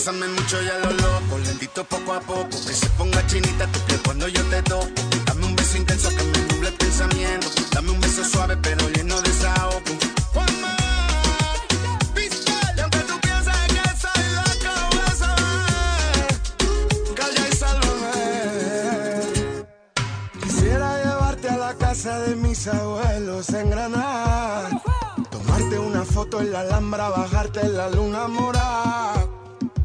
[0.05, 0.27] bésame.
[0.27, 2.49] Mucho y a lo loco, lentito poco a poco.
[2.49, 4.87] Que se ponga chinita tu piel cuando yo te toco.
[5.25, 7.47] Dame un beso intenso que me nuble el pensamiento.
[7.71, 9.81] Dame un beso suave pero lleno de desahogo.
[22.05, 24.69] De mis abuelos en Granada.
[25.31, 29.34] Tomarte una foto en la Alhambra, bajarte en la luna morada.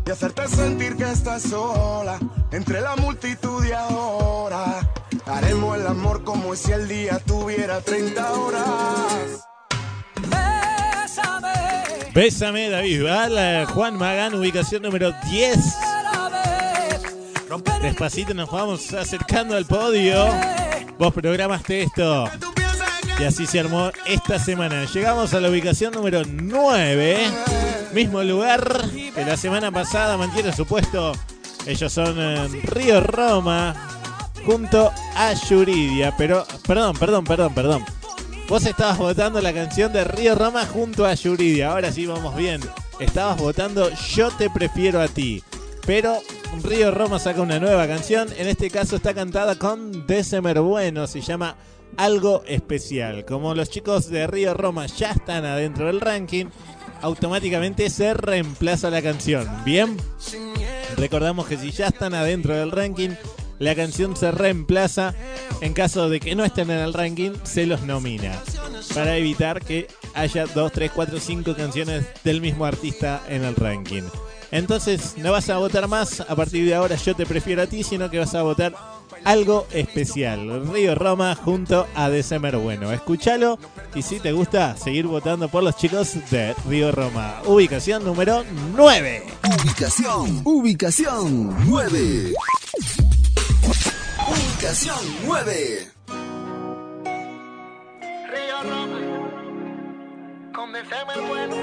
[0.06, 2.18] Y hacerte sentir que estás sola
[2.52, 4.88] entre la multitud y ahora.
[5.26, 9.46] Haremos el amor como si el día tuviera 30 horas.
[10.22, 11.52] Bésame.
[12.14, 15.58] Bésame, David Val, Juan Magán, ubicación número 10.
[17.82, 20.26] Despacito nos vamos acercando al podio.
[20.98, 22.28] Vos programaste esto.
[23.18, 24.84] Y así se armó esta semana.
[24.84, 27.18] Llegamos a la ubicación número 9.
[27.92, 31.12] Mismo lugar que la semana pasada mantiene su puesto.
[31.66, 33.74] Ellos son eh, Río Roma
[34.44, 36.14] junto a Yuridia.
[36.16, 37.84] Pero, perdón, perdón, perdón, perdón.
[38.48, 41.72] Vos estabas votando la canción de Río Roma junto a Yuridia.
[41.72, 42.60] Ahora sí vamos bien.
[43.00, 45.42] Estabas votando Yo te prefiero a ti.
[45.84, 46.18] Pero
[46.62, 48.28] Río Roma saca una nueva canción.
[48.36, 51.06] En este caso está cantada con December Bueno.
[51.06, 51.56] Se llama
[51.96, 53.24] Algo Especial.
[53.24, 56.46] Como los chicos de Río Roma ya están adentro del ranking,
[57.02, 59.48] automáticamente se reemplaza la canción.
[59.64, 59.96] Bien.
[60.96, 63.10] Recordamos que si ya están adentro del ranking,
[63.58, 65.14] la canción se reemplaza.
[65.60, 68.32] En caso de que no estén en el ranking, se los nomina.
[68.94, 74.02] Para evitar que haya 2, 3, 4, 5 canciones del mismo artista en el ranking.
[74.50, 77.84] Entonces no vas a votar más, a partir de ahora yo te prefiero a ti,
[77.84, 78.74] sino que vas a votar
[79.24, 80.66] algo especial.
[80.72, 82.92] Río Roma junto a December Bueno.
[82.92, 83.58] Escúchalo
[83.94, 87.42] y si te gusta, seguir votando por los chicos de Río Roma.
[87.46, 88.44] Ubicación número
[88.76, 89.24] 9.
[89.62, 92.34] Ubicación, ubicación 9.
[94.28, 95.88] Ubicación 9.
[98.32, 99.00] Río Roma,
[100.54, 101.56] con December Bueno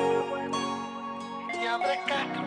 [1.53, 2.43] y Andrés Castro.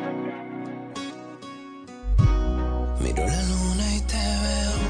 [3.00, 4.89] Miro la luna y te veo.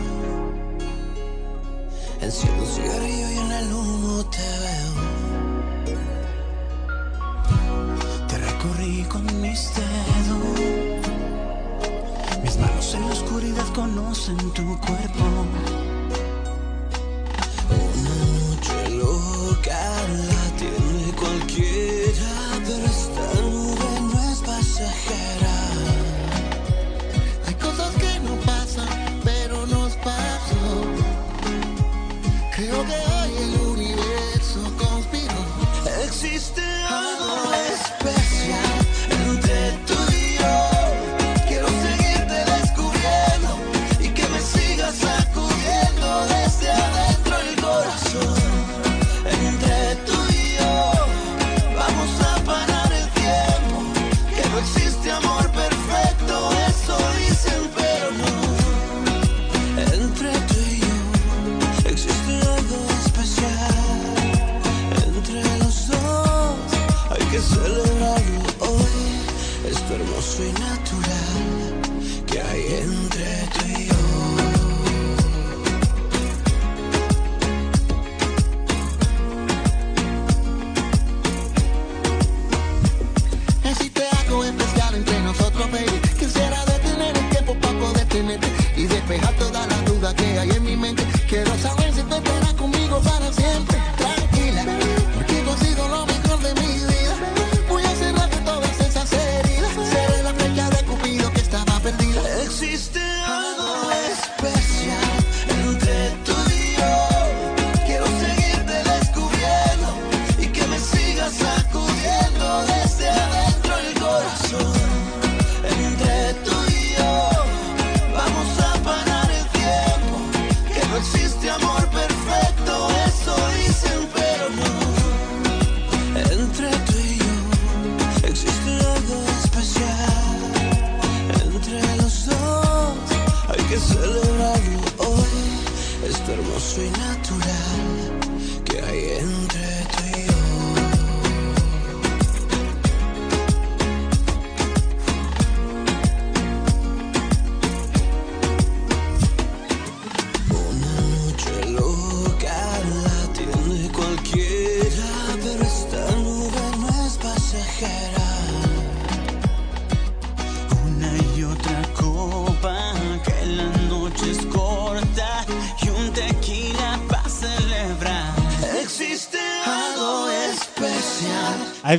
[2.22, 4.92] Enciendo un cigarrillo y en el humo te veo.
[8.28, 10.60] Te recorrí con mis dedos.
[12.42, 15.24] Mis manos en la oscuridad conocen tu cuerpo.
[17.70, 19.80] Una noche loca
[36.40, 38.19] wasted.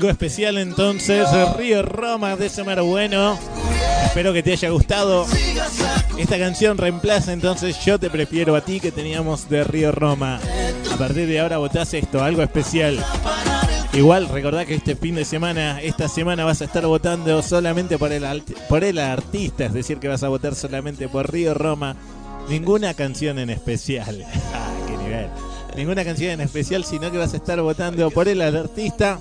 [0.01, 3.37] Algo especial entonces, Río Roma de Semar Bueno.
[4.03, 5.27] Espero que te haya gustado.
[6.17, 10.39] Esta canción reemplaza entonces Yo te prefiero a ti que teníamos de Río Roma.
[10.91, 12.97] A partir de ahora votás esto, algo especial.
[13.93, 18.11] Igual recordá que este fin de semana, esta semana vas a estar votando solamente por
[18.11, 18.25] el,
[18.69, 21.95] por el artista, es decir, que vas a votar solamente por Río Roma.
[22.49, 24.25] Ninguna canción en especial.
[24.51, 25.75] Ah.
[25.75, 29.19] Ninguna canción en especial, sino que vas a estar votando por el artista.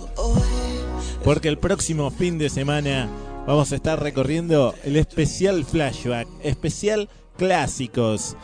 [1.25, 3.09] Porque el próximo fin de semana
[3.47, 8.37] vamos a estar recorriendo el especial flashback, especial clásicos.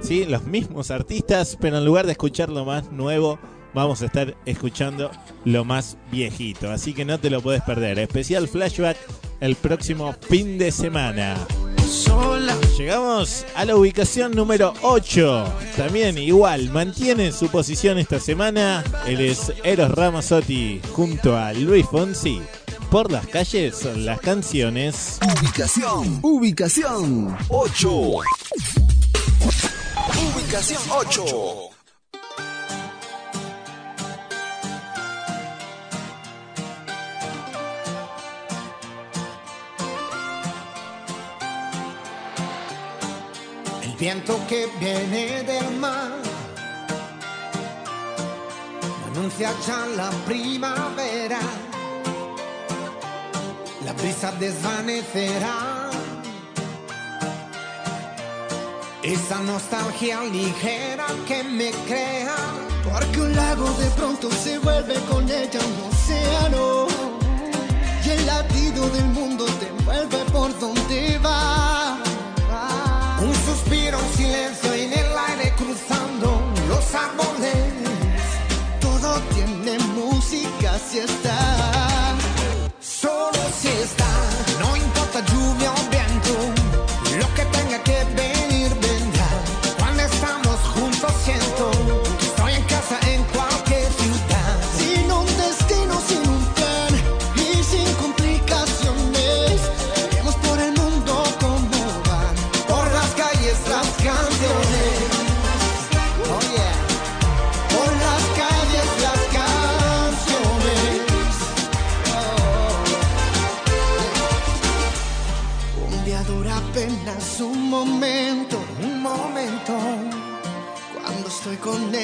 [0.00, 0.24] ¿Sí?
[0.26, 3.38] Los mismos artistas, pero en lugar de escuchar lo más nuevo,
[3.72, 5.10] vamos a estar escuchando
[5.44, 6.70] lo más viejito.
[6.70, 7.98] Así que no te lo puedes perder.
[7.98, 8.96] Especial flashback
[9.40, 11.36] el próximo fin de semana.
[12.78, 15.44] Llegamos a la ubicación número 8.
[15.76, 18.84] También igual, mantiene su posición esta semana.
[19.06, 22.42] Él es Eros Ramazzotti junto a Luis Fonsi.
[22.90, 25.18] Por las calles son las canciones.
[25.40, 27.90] Ubicación, ubicación 8.
[30.36, 31.73] Ubicación 8.
[44.04, 46.12] Viento que viene del mar
[49.06, 51.40] anuncia ya la primavera.
[53.82, 55.88] La prisa desvanecerá.
[59.02, 62.36] Esa nostalgia ligera que me crea.
[62.86, 66.88] Porque un lago de pronto se vuelve con ella un océano.
[68.04, 71.73] Y el latido del mundo te envuelve por donde va.
[80.94, 81.23] Música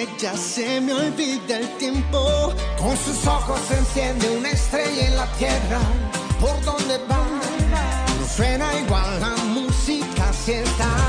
[0.01, 2.53] con ella se me olvida el tiempo.
[2.79, 5.81] Con sus ojos se enciende una estrella en la tierra.
[6.41, 7.27] ¿Por donde va?
[8.19, 11.00] No suena igual la música si está.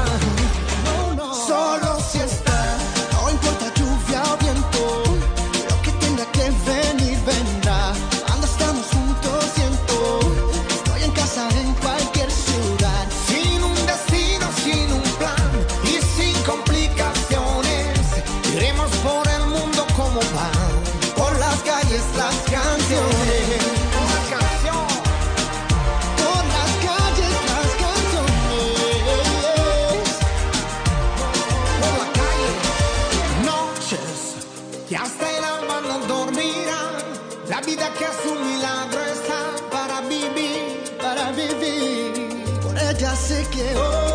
[43.32, 44.11] Sé que hoy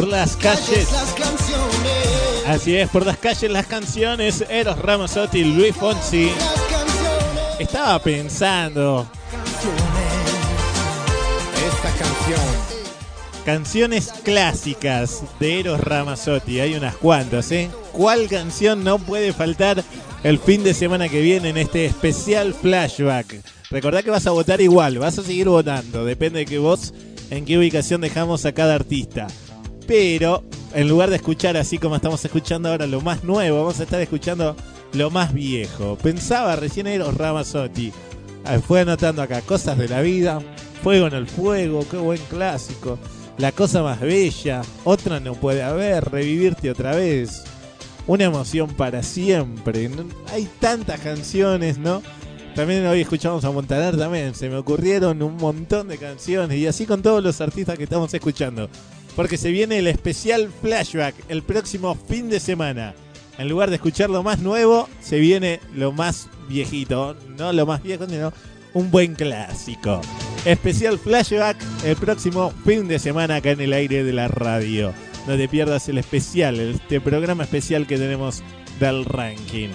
[0.00, 0.88] Por las calles.
[2.46, 4.42] Así es, por las calles las canciones.
[4.48, 6.30] Eros Ramazzotti, Luis Fonsi.
[7.58, 9.06] Estaba pensando.
[11.54, 12.40] Esta canción.
[13.44, 16.60] Canciones clásicas de Eros Ramazzotti.
[16.60, 17.68] Hay unas cuantas, ¿eh?
[17.92, 19.84] ¿Cuál canción no puede faltar
[20.22, 23.42] el fin de semana que viene en este especial flashback?
[23.68, 26.06] Recordá que vas a votar igual, vas a seguir votando.
[26.06, 26.94] Depende de que vos
[27.28, 29.26] en qué ubicación dejamos a cada artista.
[29.90, 33.82] Pero en lugar de escuchar así como estamos escuchando ahora lo más nuevo, vamos a
[33.82, 34.54] estar escuchando
[34.92, 35.98] lo más viejo.
[36.00, 37.92] Pensaba recién Eros Ramazzotti.
[38.44, 40.38] Ah, Fue anotando acá cosas de la vida.
[40.84, 43.00] Fuego en el fuego, qué buen clásico.
[43.36, 47.42] La cosa más bella, otra no puede haber, revivirte otra vez.
[48.06, 49.90] Una emoción para siempre.
[50.32, 52.00] Hay tantas canciones, ¿no?
[52.54, 54.36] También hoy escuchamos a Montaner también.
[54.36, 58.14] Se me ocurrieron un montón de canciones y así con todos los artistas que estamos
[58.14, 58.70] escuchando.
[59.20, 62.94] Porque se viene el especial flashback el próximo fin de semana.
[63.36, 67.14] En lugar de escuchar lo más nuevo, se viene lo más viejito.
[67.36, 68.32] No lo más viejo, sino
[68.72, 70.00] un buen clásico.
[70.46, 74.94] Especial flashback el próximo fin de semana acá en el aire de la radio.
[75.26, 78.42] No te pierdas el especial, este programa especial que tenemos
[78.78, 79.68] del ranking.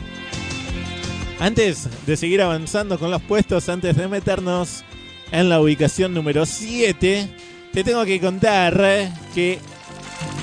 [1.40, 4.84] Antes de seguir avanzando con los puestos, antes de meternos
[5.32, 7.30] en la ubicación número 7,
[7.76, 9.60] te tengo que contar eh, que,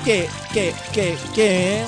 [0.05, 1.83] que, que, que, que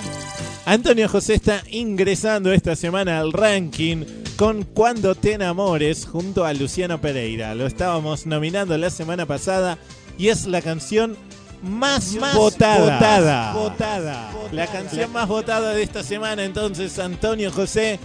[0.65, 4.05] Antonio José está ingresando esta semana al ranking
[4.38, 7.53] con Cuando te enamores junto a Luciano Pereira.
[7.53, 9.77] Lo estábamos nominando la semana pasada
[10.17, 11.15] y es la canción
[11.61, 12.80] más, votada.
[12.80, 13.53] votada.
[13.53, 14.31] Votada.
[14.51, 17.99] La canción más votada de esta semana entonces Antonio José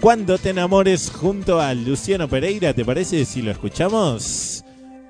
[0.00, 4.64] Cuando te enamores junto a Luciano Pereira, ¿te parece si lo escuchamos?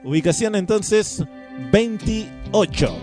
[0.04, 1.24] Ubicación entonces
[1.72, 2.98] 28.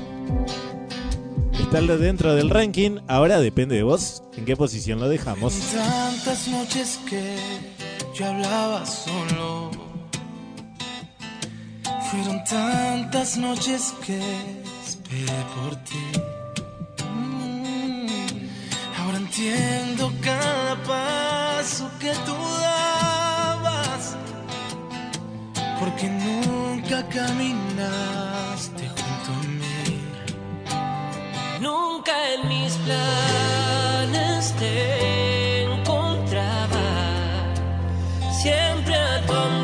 [1.60, 5.54] Está dentro del ranking, ahora depende de vos en qué posición lo dejamos.
[5.74, 7.38] Tantas noches que
[8.14, 9.72] yo hablaba solo.
[12.12, 14.20] Fueron tantas noches que
[14.86, 16.20] esperé por ti.
[17.06, 17.52] Mm.
[19.32, 23.21] Sintiendo cada paso que tú dabas,
[25.82, 30.00] porque nunca caminaste junto a mí.
[31.60, 36.86] Nunca en mis planes te encontraba.
[38.32, 39.61] Siempre a tu antojo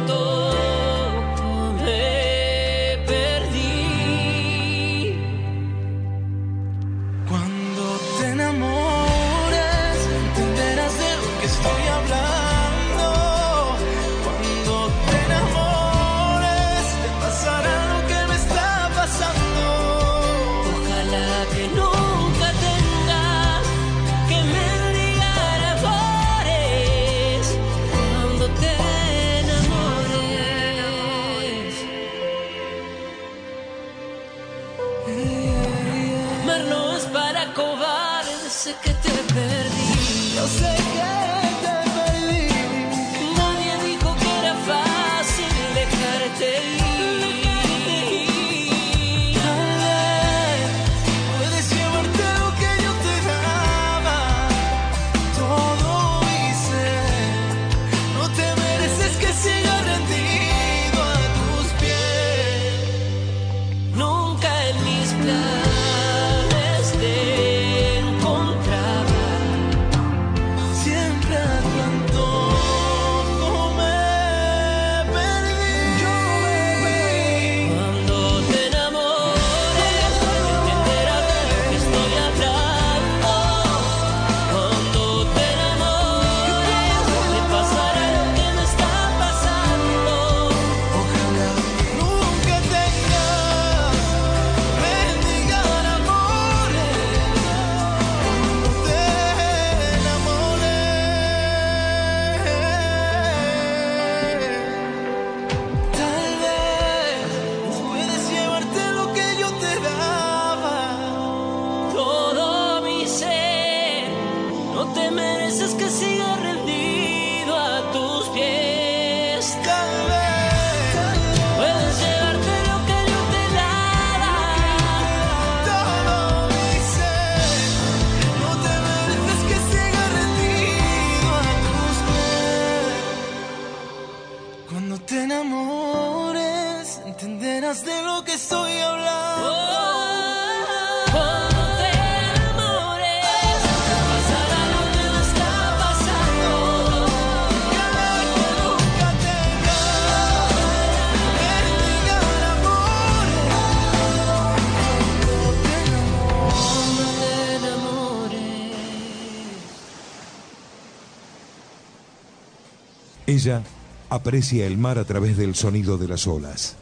[164.09, 166.75] Aprecia el mar a través del sonido de las olas,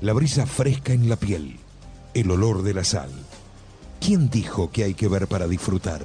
[0.00, 1.58] la brisa fresca en la piel,
[2.14, 3.10] el olor de la sal.
[4.00, 6.04] ¿Quién dijo que hay que ver para disfrutar?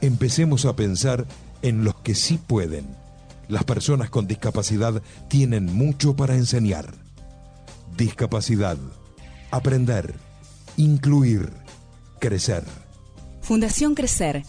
[0.00, 1.26] Empecemos a pensar
[1.62, 2.86] en los que sí pueden.
[3.48, 6.94] Las personas con discapacidad tienen mucho para enseñar.
[7.96, 8.76] Discapacidad,
[9.50, 10.14] aprender,
[10.76, 11.52] incluir,
[12.18, 12.64] crecer.
[13.40, 14.44] Fundación Crecer.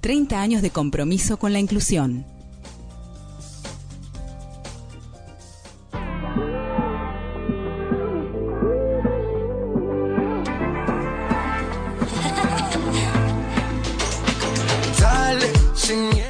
[0.00, 2.26] 30 años de compromiso con la inclusión.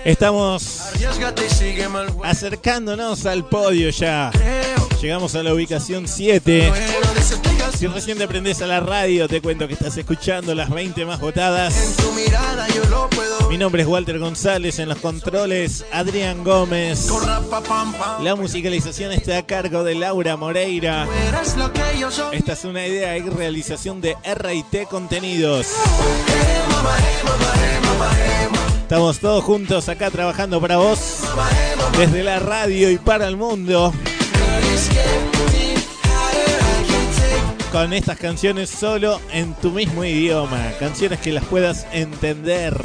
[0.05, 0.81] Estamos
[2.25, 4.33] acercándonos al podio ya.
[5.01, 6.73] Llegamos a la ubicación 7.
[7.79, 11.21] Si recién te prendés a la radio, te cuento que estás escuchando las 20 más
[11.21, 11.75] votadas.
[13.49, 17.09] Mi nombre es Walter González, en los controles Adrián Gómez.
[18.23, 21.07] La musicalización está a cargo de Laura Moreira.
[22.33, 25.67] Esta es una idea y realización de RT Contenidos.
[28.93, 31.21] Estamos todos juntos acá trabajando para vos,
[31.97, 33.91] desde la radio y para el mundo,
[37.73, 42.79] con estas canciones solo en tu mismo idioma, canciones que las puedas entender.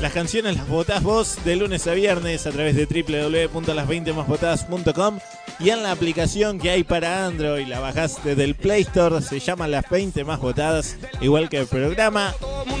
[0.00, 5.18] Las canciones las votás vos de lunes a viernes a través de www.las20másvotadas.com
[5.60, 9.40] y en la aplicación que hay para Android, la bajás desde el Play Store, se
[9.40, 12.34] llama Las 20 Más Votadas, igual que el programa,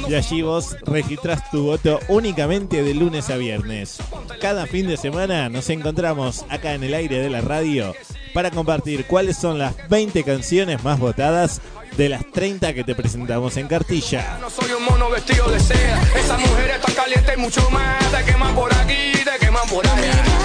[0.08, 3.98] y allí vos registrás tu voto únicamente de lunes a viernes.
[4.40, 7.94] Cada fin de semana nos encontramos acá en el aire de la radio
[8.32, 11.60] para compartir cuáles son las 20 canciones más votadas
[11.96, 14.38] de las 30 que te presentamos en cartilla.
[14.40, 16.00] No soy un mono vestido de seda.
[16.16, 17.98] Esa mujer está caliente y mucho más.
[18.12, 20.37] Te queman por aquí, te queman por allá.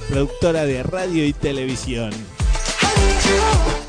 [0.10, 2.12] productora de radio y televisión.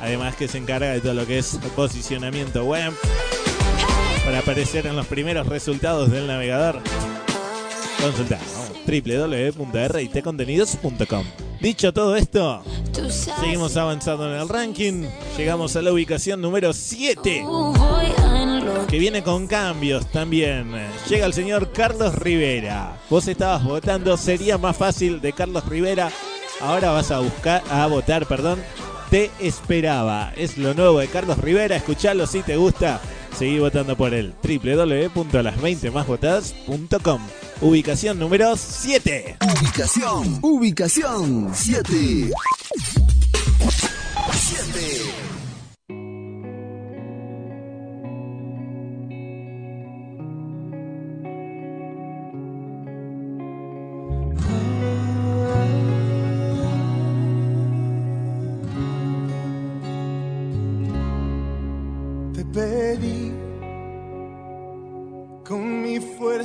[0.00, 2.92] Además que se encarga de todo lo que es posicionamiento web
[4.24, 6.82] para aparecer en los primeros resultados del navegador.
[8.00, 8.40] Consulta
[8.86, 11.24] www.ritcontenidos.com.
[11.60, 12.62] Dicho todo esto,
[13.08, 15.04] seguimos avanzando en el ranking.
[15.36, 17.44] Llegamos a la ubicación número 7,
[18.86, 20.72] que viene con cambios también.
[21.08, 22.98] Llega el señor Carlos Rivera.
[23.08, 26.10] Vos estabas votando, sería más fácil de Carlos Rivera.
[26.60, 28.60] Ahora vas a buscar, a votar, perdón.
[29.10, 30.32] Te esperaba.
[30.36, 31.76] Es lo nuevo de Carlos Rivera.
[31.76, 33.00] Escuchalo si te gusta.
[33.36, 34.32] Seguí votando por él.
[34.42, 37.20] www.las20másvotadas.com.
[37.60, 39.36] Ubicación número 7.
[39.60, 42.30] Ubicación, ubicación 7.
[44.32, 45.33] 7.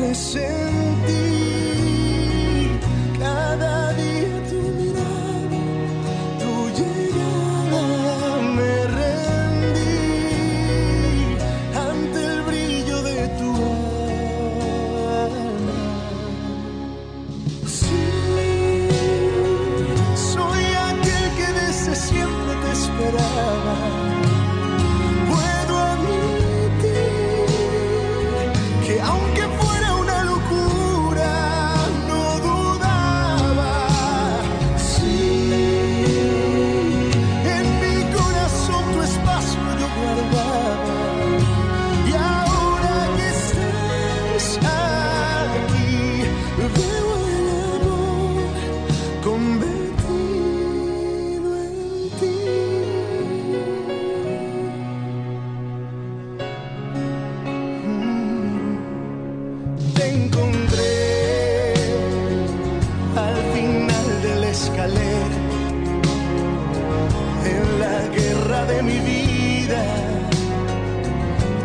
[0.00, 1.26] presentí
[3.18, 5.60] cada día tu mirada,
[6.40, 7.29] tu llegada,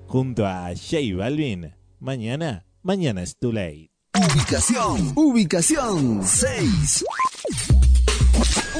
[0.07, 1.73] Junto a J Balvin.
[1.99, 3.91] Mañana, mañana es too late.
[4.15, 7.05] Ubicación, ubicación 6.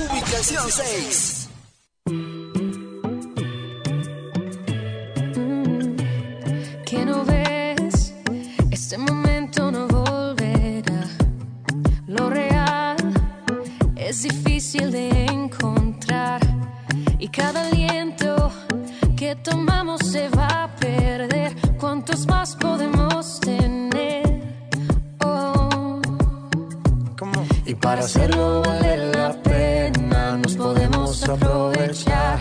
[0.10, 1.49] Ubicación 6.
[6.90, 8.14] que no ves,
[8.72, 11.04] este momento no volverá.
[12.08, 12.95] Lo real
[13.98, 16.40] es difícil de encontrar
[17.20, 18.52] y cada aliento
[19.18, 20.37] que tomamos se va a perder.
[20.37, 20.37] ¿Cuántos
[22.48, 24.24] más podemos tener?
[25.24, 26.02] Oh.
[27.65, 32.40] Y para hacerlo vale la pena, nos podemos aprovechar.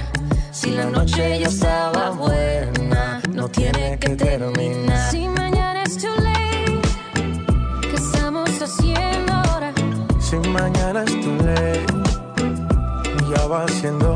[0.52, 5.10] Si la noche ya estaba buena, no tiene que terminar.
[5.10, 6.80] Si mañana es too late,
[7.90, 9.72] ¿qué estamos haciendo ahora?
[10.20, 11.86] Si mañana es tu ley,
[13.30, 14.15] ya va siendo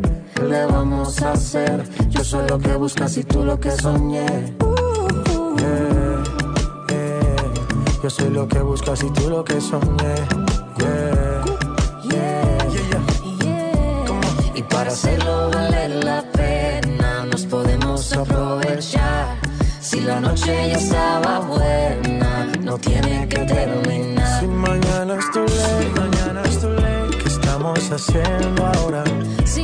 [0.41, 1.83] ¿qué le vamos a hacer?
[2.09, 4.25] Yo soy lo que buscas y tú lo que soñé.
[5.57, 6.23] Yeah,
[6.89, 8.01] yeah.
[8.03, 10.15] Yo soy lo que buscas y tú lo que soñé.
[10.77, 11.43] Yeah,
[12.09, 13.01] yeah.
[14.55, 19.37] Y para hacerlo vale la pena, nos podemos aprovechar.
[19.79, 24.39] Si la noche ya estaba buena, no tiene que terminar.
[24.39, 27.09] Si mañana es tu ley, mañana es tu ley.
[27.21, 29.03] ¿Qué estamos haciendo ahora?
[29.45, 29.63] Si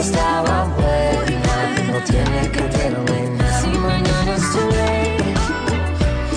[0.00, 1.56] estaba buena,
[1.92, 3.60] no tiene que terminar.
[3.60, 5.34] Si mañana es too late,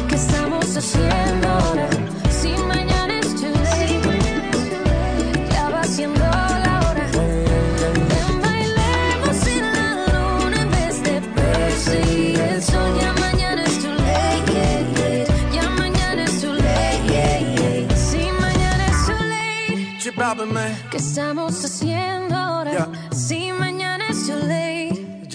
[0.09, 1.87] ¿qué estamos haciendo ahora?
[2.29, 4.19] Si mañana es too late,
[5.53, 7.05] ya va siendo la hora.
[7.13, 12.89] Ven, bailemos en la luna en vez de perseguir el sol.
[12.99, 17.87] Ya mañana es too late, ya mañana es too late.
[17.95, 19.77] Si mañana es too late.
[20.91, 21.82] ¿Qué estamos haciendo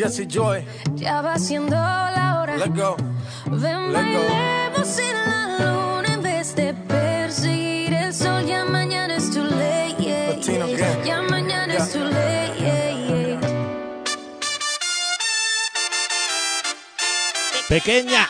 [0.09, 0.65] Jesse Joy,
[0.95, 2.57] ya va siendo la hora.
[2.57, 2.97] let go.
[3.45, 4.25] Ven, Let go.
[4.27, 8.43] bailemos en la luna en vez de perseguir el sol.
[8.47, 10.79] Ya mañana es too late, yeah, Latino yeah.
[10.79, 11.05] gang.
[11.05, 11.93] Ya mañana es Yeah.
[11.93, 13.41] too late, yeah, yeah.
[17.69, 18.27] Pequeña.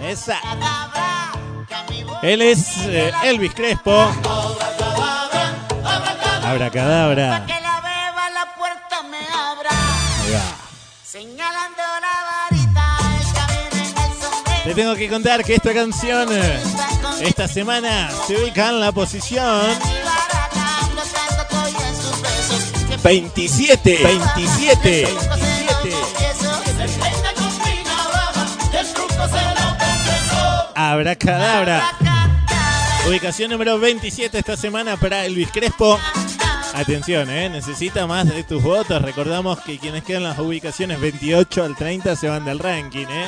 [0.00, 0.38] Esa.
[2.22, 4.06] Él es eh, Elvis Crespo.
[6.44, 7.46] Abracadabra.
[14.72, 16.58] Te tengo que contar que esta canción eh,
[17.20, 19.66] esta semana se ubica en la posición
[20.94, 23.02] Los canto estoy en sus besos.
[23.02, 24.00] 27.
[24.02, 25.08] 27.
[30.74, 31.92] Abracadabra.
[33.06, 36.00] Ubicación número 27 esta semana para Elvis Crespo.
[36.72, 37.50] Atención, ¿eh?
[37.50, 39.02] necesita más de tus votos.
[39.02, 43.06] Recordamos que quienes quedan las ubicaciones 28 al 30 se van del ranking.
[43.10, 43.26] ¿eh?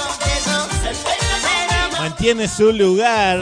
[1.98, 3.40] Mantiene su lugar.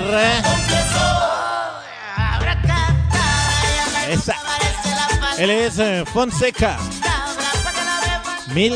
[4.09, 4.35] Esa.
[5.36, 6.78] Él es eh, Fonseca
[8.57, 8.73] mil,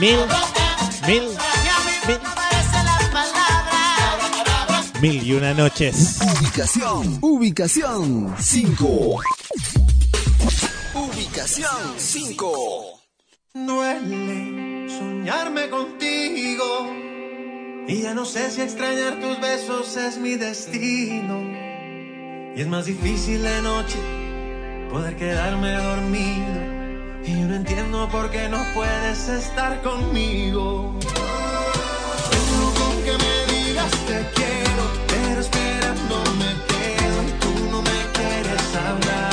[0.00, 0.18] mil,
[1.06, 1.22] mil,
[2.08, 2.18] mil.
[5.00, 6.18] Mil y una noches.
[6.20, 9.20] Ubicación, ubicación 5.
[10.94, 13.00] Ubicación 5.
[13.54, 16.64] Duele soñarme contigo.
[17.86, 21.40] Y ya no sé si extrañar tus besos es mi destino.
[22.56, 23.98] Y es más difícil de noche
[24.90, 26.75] poder quedarme dormido
[27.26, 30.94] y no entiendo por qué no puedes estar conmigo.
[32.30, 37.98] Solo con que me digas te quiero, pero esperando me quedo y tú no me
[38.14, 39.25] quieres hablar.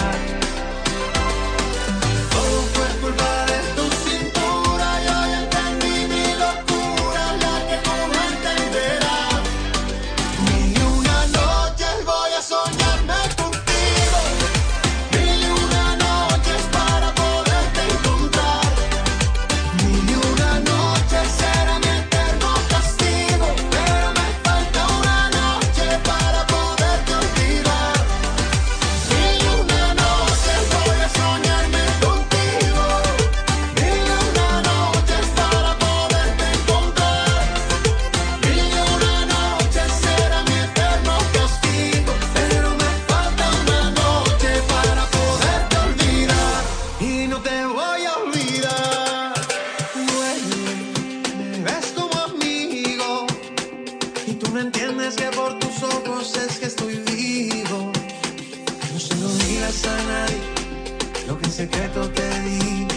[62.09, 62.87] te di,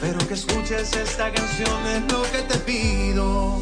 [0.00, 3.58] pero que escuches esta canción es lo que te pido.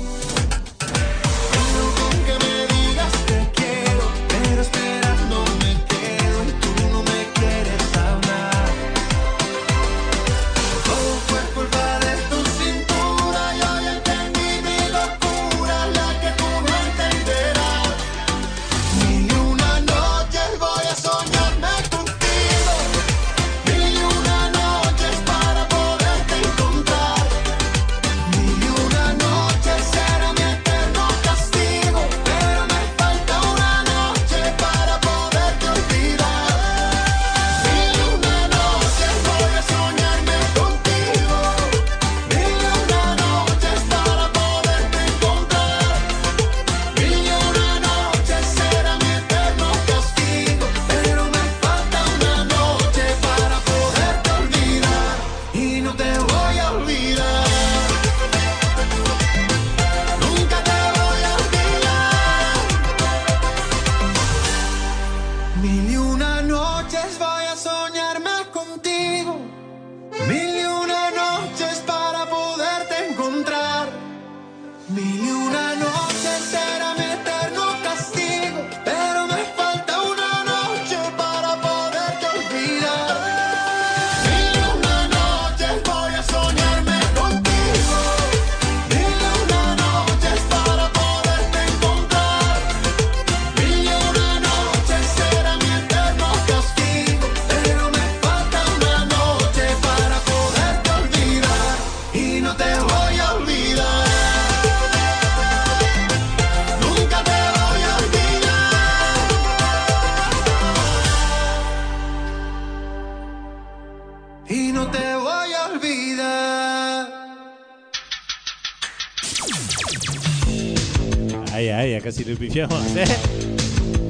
[122.55, 123.17] Jones, ¿eh?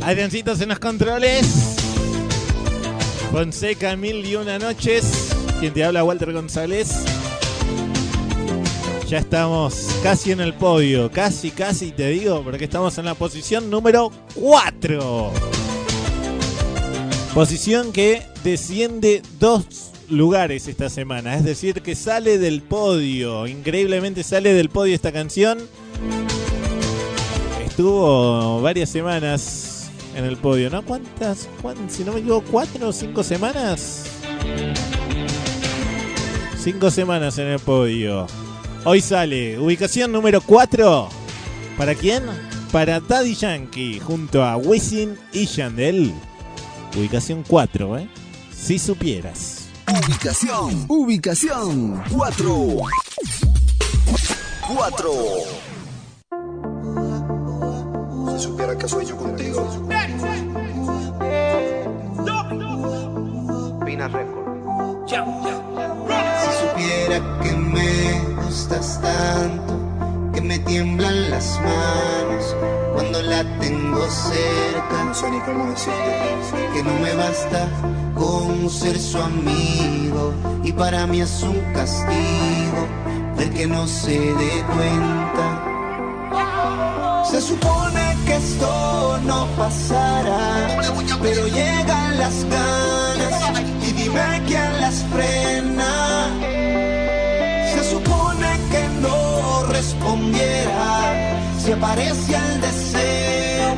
[0.03, 1.77] Atencitos en los controles.
[3.33, 5.31] Fonseca, mil y una noches.
[5.61, 7.05] Quien te habla, Walter González.
[9.09, 13.71] Ya estamos casi en el podio, casi, casi te digo, porque estamos en la posición
[13.71, 15.33] número 4.
[17.33, 24.53] Posición que desciende dos lugares esta semana, es decir, que sale del podio, increíblemente sale
[24.53, 25.59] del podio esta canción
[27.75, 30.85] estuvo varias semanas en el podio, ¿no?
[30.85, 31.49] ¿Cuántas?
[31.61, 34.05] Cuán, si no me equivoco, cuatro o cinco semanas.
[36.57, 38.29] Cinco semanas en el podio.
[38.85, 41.09] Hoy sale ubicación número 4.
[41.77, 42.23] ¿Para quién?
[42.71, 46.15] Para Daddy Yankee junto a Wisin y Yandel.
[46.97, 48.09] Ubicación 4, ¿eh?
[48.57, 49.67] Si supieras.
[49.89, 52.77] Ubicación, ubicación 4.
[54.77, 55.64] 4.
[58.37, 59.65] Si supiera que soy yo contigo.
[63.87, 65.07] Pina Record.
[65.07, 69.79] Si supiera que me gustas tanto,
[70.33, 72.57] que me tiemblan las manos
[72.95, 75.13] cuando la tengo cerca.
[76.73, 77.69] Que no me basta
[78.17, 80.35] con ser su amigo
[80.65, 82.89] y para mí es un castigo
[83.39, 85.71] el que no se dé cuenta.
[87.31, 90.79] Se supone que esto no pasará,
[91.23, 96.29] pero llegan las ganas y dime quién las frena.
[97.73, 100.95] Se supone que no respondiera
[101.59, 103.69] si aparece el deseo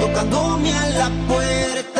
[0.00, 1.97] tocándome a la puerta,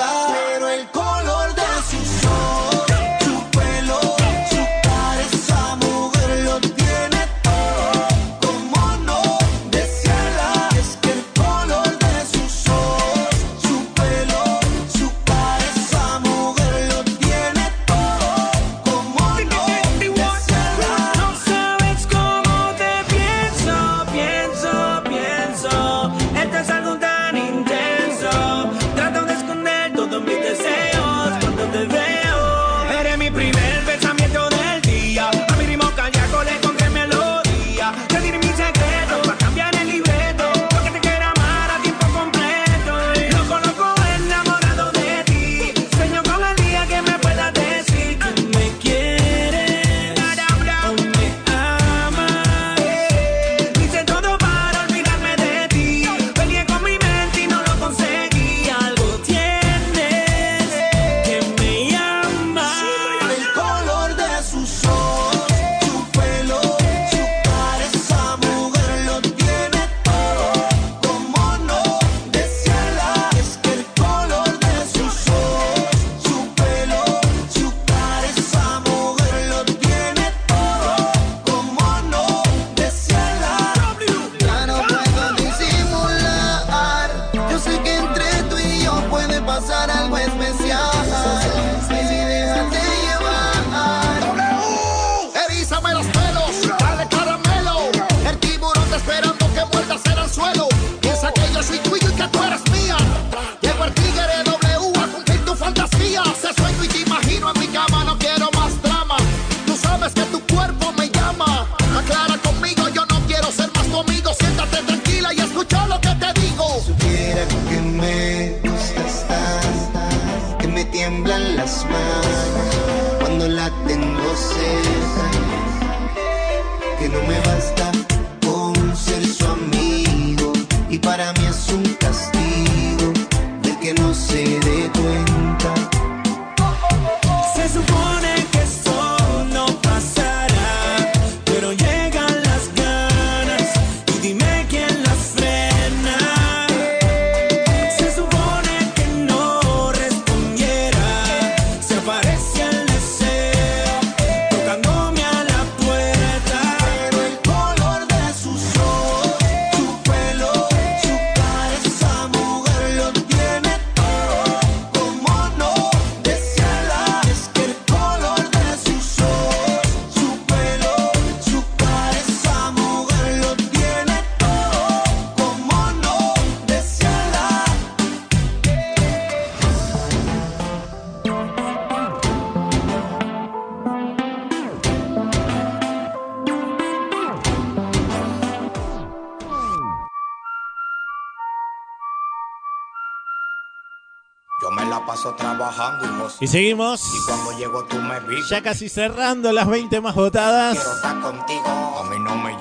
[196.41, 197.03] y seguimos.
[197.03, 198.19] Y cuando llego tú me.
[198.51, 200.77] Ya casi cerrando las 20 más votadas.
[200.77, 201.67] Quiero estar contigo.
[201.67, 202.57] A mí no me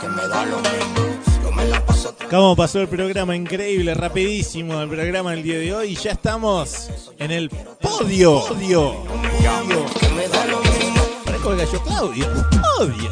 [0.00, 1.42] que me da lo mismo.
[1.42, 3.34] Yo me la paso ¿Cómo pasó el programa?
[3.34, 5.92] Increíble, rapidísimo el programa del día de hoy.
[5.92, 8.40] Y ya estamos en el podio.
[8.46, 8.92] Podio.
[8.94, 9.86] Podio.
[10.00, 11.02] que me da lo mismo.
[11.24, 12.26] Parezco el gallo Claudio.
[12.76, 13.10] Podio.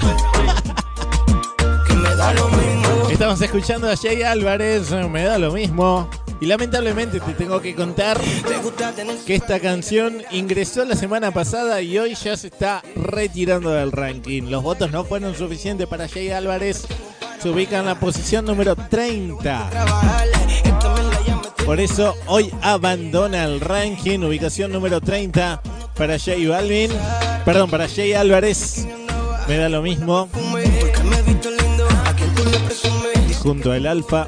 [1.86, 3.08] Que me da lo mismo.
[3.10, 6.08] Estamos escuchando a Jay Álvarez, me da lo mismo.
[6.40, 8.20] Y lamentablemente te tengo que contar
[9.26, 14.50] que esta canción ingresó la semana pasada y hoy ya se está retirando del ranking.
[14.50, 16.86] Los votos no fueron suficientes para Jay Álvarez.
[17.40, 19.70] Se ubica en la posición número 30.
[21.64, 25.62] Por eso hoy abandona el ranking, ubicación número 30
[25.94, 26.90] para Jay Balvin.
[27.44, 28.86] Perdón, para Jay Álvarez.
[29.48, 30.28] Me da lo mismo.
[33.42, 34.26] Junto al Alfa.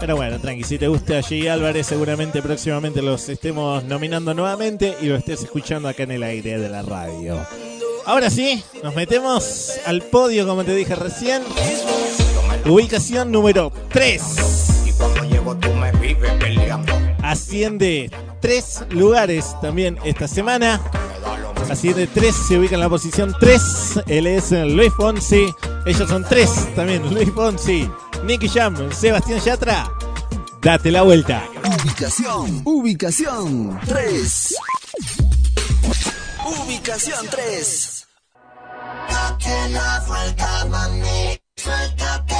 [0.00, 5.06] Pero bueno, tranqui, si te gusta Jay Álvarez, seguramente próximamente los estemos nominando nuevamente y
[5.06, 7.38] lo estés escuchando acá en el aire de la radio.
[8.06, 11.42] Ahora sí, nos metemos al podio como te dije recién.
[12.64, 14.22] Ubicación número 3.
[14.86, 16.92] Y cuando llego tú me vives peleando.
[17.22, 18.10] Asciende
[18.40, 20.80] tres lugares también esta semana.
[21.68, 23.62] Asciende 3, se ubica en la posición 3.
[24.08, 25.54] Él es Luis Fonsi.
[25.86, 27.14] Ellos son tres también.
[27.14, 27.88] Luis Fonsi,
[28.24, 29.90] Nicky Jam, Sebastián Yatra.
[30.62, 31.42] Date la vuelta.
[31.64, 34.54] Ubicación, ubicación 3.
[36.64, 38.06] Ubicación 3.
[39.08, 41.40] Date la vuelta, mami.
[41.56, 42.39] Suéltate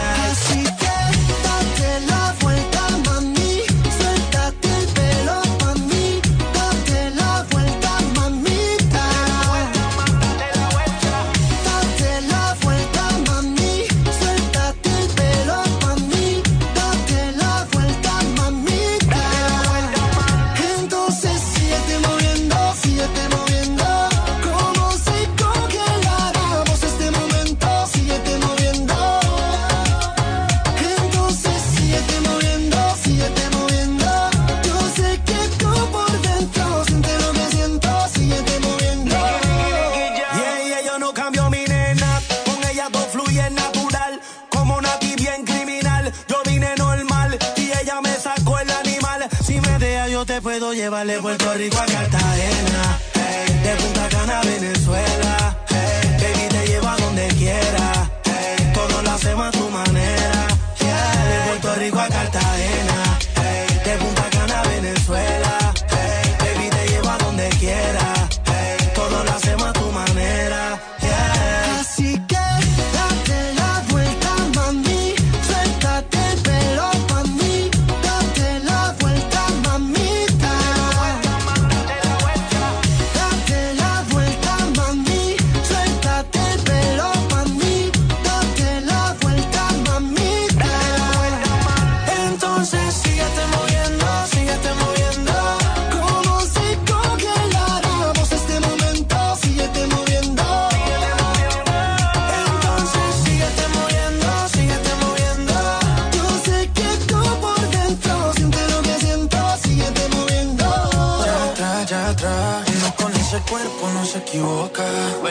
[50.81, 52.99] Te puedo llevar de Puerto Rico a Cartagena.
[53.13, 55.57] Ey, de Punta Cana a Venezuela.
[55.69, 58.09] Ey, baby, te llevo a donde quiera.
[58.25, 60.47] Ey, todo lo hacemos a tu manera.
[60.79, 62.07] De Puerto Rico a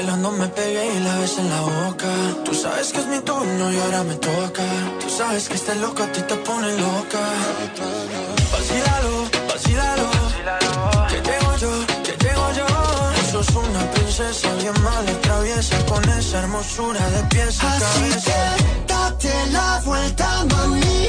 [0.01, 2.09] Bailando me pegué y la ves en la boca.
[2.47, 4.63] Tú sabes que es mi turno y ahora me toca.
[4.99, 7.21] Tú sabes que este loco a ti te pone loca.
[8.51, 10.11] Vacílalo, vacílalo.
[11.11, 11.73] Que llego yo,
[12.03, 12.67] que llego yo.
[13.15, 15.77] Tú sos una princesa bien mala, traviesa.
[15.85, 18.33] Con esa hermosura de pies a Así cabeza.
[18.57, 21.09] que date la vuelta, mami.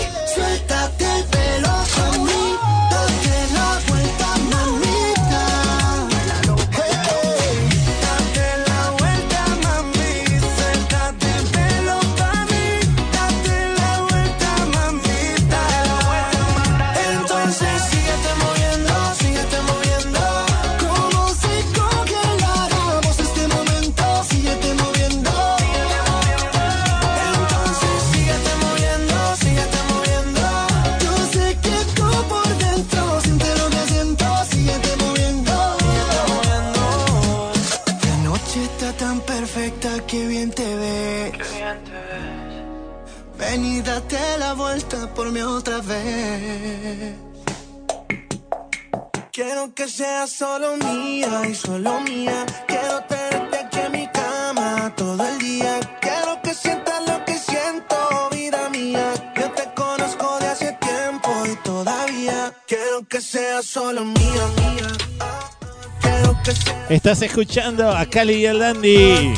[66.92, 69.34] Estás escuchando a Cali y el Dandy.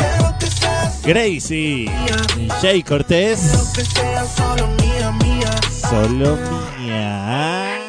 [1.03, 1.85] Gracie.
[2.59, 3.39] Jay Cortés.
[5.88, 6.35] solo
[6.80, 7.80] mía,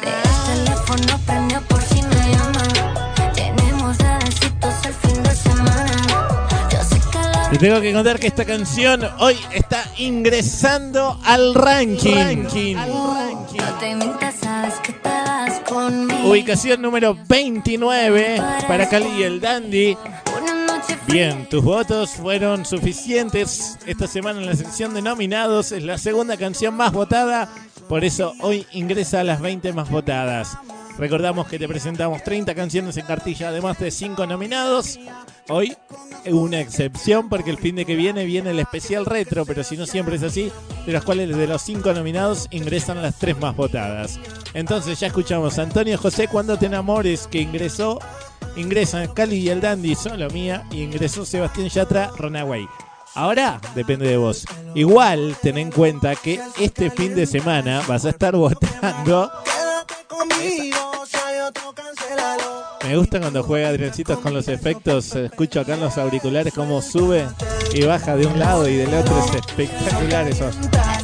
[7.49, 12.45] Te tengo que contar que esta canción hoy está ingresando al ranking.
[16.25, 19.95] Ubicación número 29 para Cali y el Dandy.
[21.07, 25.71] Bien, tus votos fueron suficientes esta semana en la sección de nominados.
[25.71, 27.47] Es la segunda canción más votada
[27.87, 30.57] Por eso hoy ingresa a las 20 más votadas.
[30.97, 34.97] Recordamos que te presentamos 30 canciones en cartilla, además de 5 nominados.
[35.49, 35.75] Hoy
[36.25, 39.85] una excepción porque el fin de que viene viene el especial retro, pero si no
[39.85, 40.51] siempre es así,
[40.85, 44.19] de los cuales de los 5 nominados ingresan las 3 más votadas.
[44.53, 47.99] Entonces ya escuchamos a Antonio José Cuando te enamores que ingresó,
[48.55, 52.67] ingresan Cali y el Dandy, solo mía, y ingresó Sebastián Yatra, Runaway.
[53.13, 54.45] Ahora depende de vos.
[54.73, 59.29] Igual ten en cuenta que este fin de semana vas a estar votando
[62.83, 65.15] me gusta cuando juega Adriancitos con los efectos.
[65.15, 67.27] Escucho acá en los auriculares cómo sube
[67.73, 69.17] y baja de un lado y del otro.
[69.25, 70.55] Es espectacular esos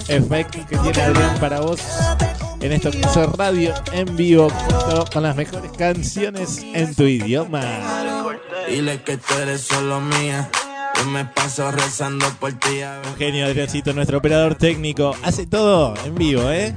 [0.08, 1.82] efectos que tiene Adrián para vos.
[2.60, 4.48] En esto que es radio en vivo
[5.12, 7.64] con las mejores canciones en tu idioma.
[8.70, 10.50] Dile que tú eres solo mía.
[10.96, 12.82] Yo me paso rezando por ti.
[13.10, 15.16] Un genio, Adriancito, nuestro operador técnico.
[15.24, 16.76] Hace todo en vivo, ¿eh?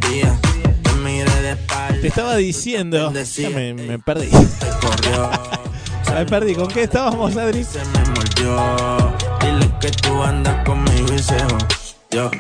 [2.01, 3.13] Te estaba diciendo.
[3.13, 4.31] Ya me, me perdí.
[6.15, 6.55] me perdí.
[6.55, 7.63] ¿Con qué estábamos, Adri?
[7.63, 9.15] Se me mordió.
[9.41, 11.37] Dile que tú andas conmigo y se
[12.11, 12.31] yo.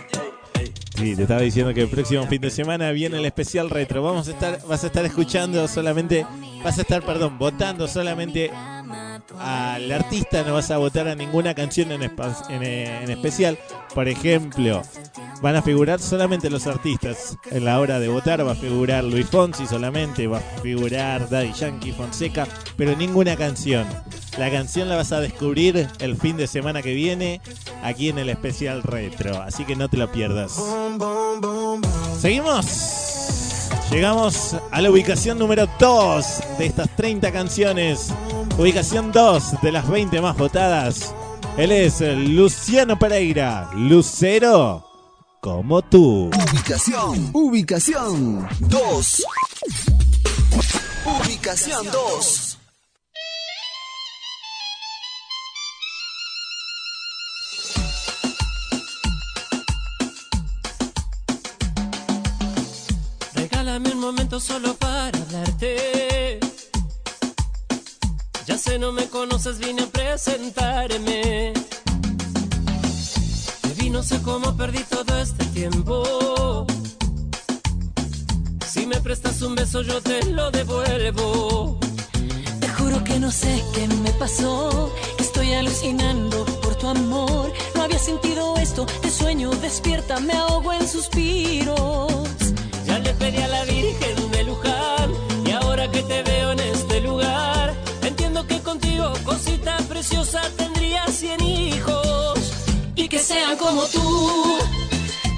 [0.97, 4.03] Sí, te estaba diciendo que el próximo fin de semana viene el especial retro.
[4.03, 6.25] Vamos a estar, vas a estar escuchando solamente,
[6.63, 8.51] vas a estar, perdón, votando solamente
[9.39, 13.59] al artista, no vas a votar a ninguna canción en, en, en especial.
[13.95, 14.83] Por ejemplo,
[15.41, 17.37] van a figurar solamente los artistas.
[17.51, 21.53] En la hora de votar va a figurar Luis Fonsi solamente, va a figurar Daddy
[21.53, 22.47] Yankee, Fonseca,
[22.77, 23.87] pero ninguna canción.
[24.39, 27.41] La canción la vas a descubrir el fin de semana que viene
[27.83, 30.61] aquí en el especial retro, así que no te lo pierdas.
[32.19, 33.05] Seguimos.
[33.91, 36.27] Llegamos a la ubicación número 2
[36.59, 38.13] de estas 30 canciones.
[38.57, 41.13] Ubicación 2 de las 20 más votadas.
[41.57, 44.85] Él es Luciano Pereira, Lucero
[45.45, 46.31] como tú.
[46.53, 49.25] Ubicación, ubicación 2.
[51.05, 52.59] Ubicación 2.
[63.35, 66.04] Regálame un momento solo para hablarte.
[68.65, 71.53] Sé, no me conoces, vine a presentarme.
[73.61, 76.67] Te vi, no sé cómo perdí todo este tiempo.
[78.67, 81.79] Si me prestas un beso, yo te lo devuelvo.
[82.61, 87.53] Te juro que no sé qué me pasó, que estoy alucinando por tu amor.
[87.75, 92.11] No había sentido esto, te sueño, despierta, me ahogo en suspiros.
[92.87, 94.24] Ya le pedí a la Virgen
[100.57, 102.39] tendría cien hijos
[102.95, 104.59] y que sean como tú,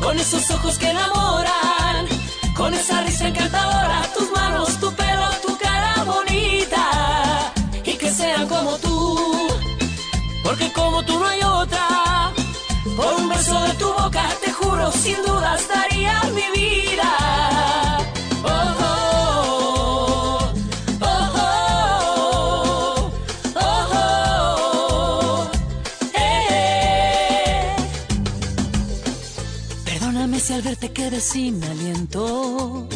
[0.02, 2.06] con esos ojos que enamoran,
[2.56, 7.52] con esa risa encantadora, tus manos, tu pelo, tu cara bonita,
[7.84, 9.18] y que sean como tú,
[10.42, 12.32] porque como tú no hay otra.
[12.96, 17.75] por un beso de tu boca, te juro, sin dudas daría mi vida.
[31.08, 32.88] Quedé sin aliento.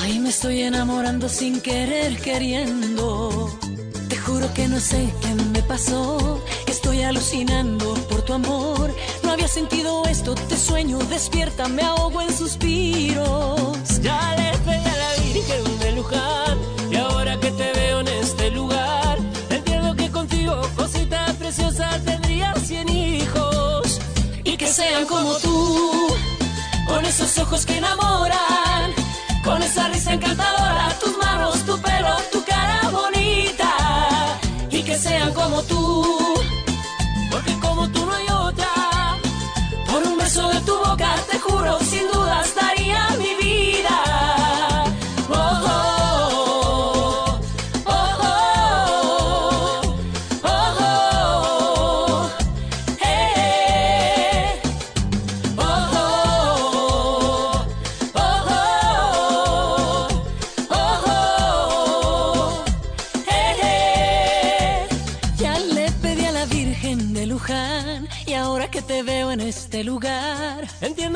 [0.00, 3.50] Ay, me estoy enamorando sin querer, queriendo.
[4.08, 6.42] Te juro que no sé qué me pasó.
[6.66, 8.94] Estoy alucinando por tu amor.
[9.22, 14.00] No había sentido esto, te sueño, despierta, me ahogo en suspiros.
[14.00, 16.58] Ya le pedí a la Virgen de Luján
[16.90, 19.18] y ahora que te veo en este lugar,
[19.50, 24.00] entiendo que contigo, cosita preciosa, tendría cien hijos
[24.44, 26.01] y que sean como tú,
[27.12, 28.94] esos ojos que enamoran,
[29.44, 34.38] con esa risa encantadora, tus manos, tu pelo, tu cara bonita,
[34.70, 36.21] y que sean como tú,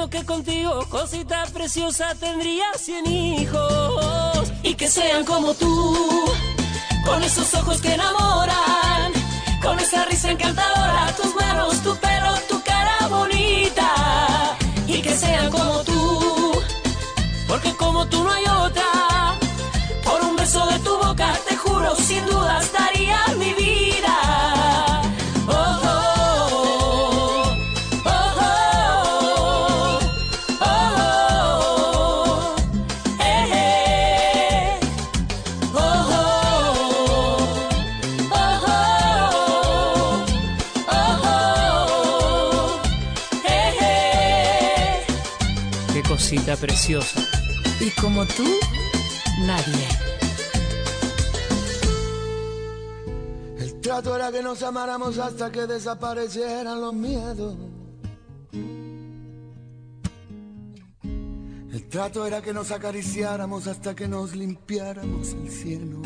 [0.09, 4.53] que contigo, cosita preciosa, tendría cien hijos.
[4.63, 5.97] Y que sean como tú,
[7.05, 9.13] con esos ojos que enamoran,
[9.63, 14.57] con esa risa encantadora, tus manos, tu pelo, tu cara bonita.
[14.87, 16.53] Y que sean como tú,
[17.49, 19.39] porque como tú no hay otra.
[20.05, 23.86] Por un beso de tu boca, te juro, sin dudas daría mi vida.
[46.87, 47.21] Preciosa.
[47.81, 48.45] Y como tú,
[49.41, 49.89] nadie.
[53.59, 57.57] El trato era que nos amáramos hasta que desaparecieran los miedos.
[61.73, 66.03] El trato era que nos acariciáramos hasta que nos limpiáramos el cielo.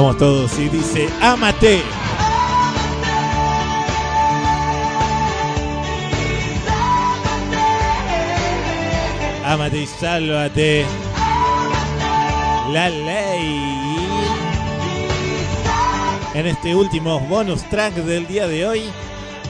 [0.00, 1.82] Vamos todos y dice, ámate.
[9.44, 10.86] Ámate y sálvate.
[12.70, 14.06] La ley.
[16.32, 18.82] En este último bonus track del día de hoy,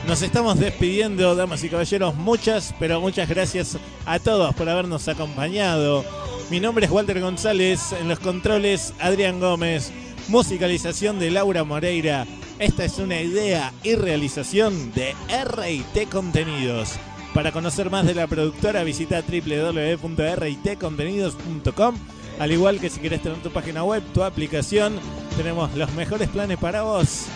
[0.07, 2.15] nos estamos despidiendo, damas y caballeros.
[2.15, 3.77] Muchas, pero muchas gracias
[4.07, 6.07] a todos por habernos acompañado.
[6.49, 9.93] Mi nombre es Walter González, en los controles Adrián Gómez,
[10.29, 12.27] musicalización de Laura Moreira.
[12.59, 16.97] Esta es una idea y realización de RIT Contenidos.
[17.35, 21.97] Para conocer más de la productora visita www.ritcontenidos.com.
[22.39, 24.99] Al igual que si querés tener tu página web, tu aplicación,
[25.37, 27.27] tenemos los mejores planes para vos.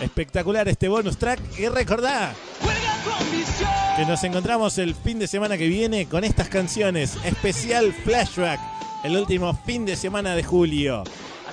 [0.00, 3.70] Espectacular este bonus track y recordá, Juega con visión.
[3.96, 7.16] Que nos encontramos el fin de semana que viene con estas canciones.
[7.24, 8.60] Especial Flashback,
[9.02, 11.04] el último fin de semana de julio.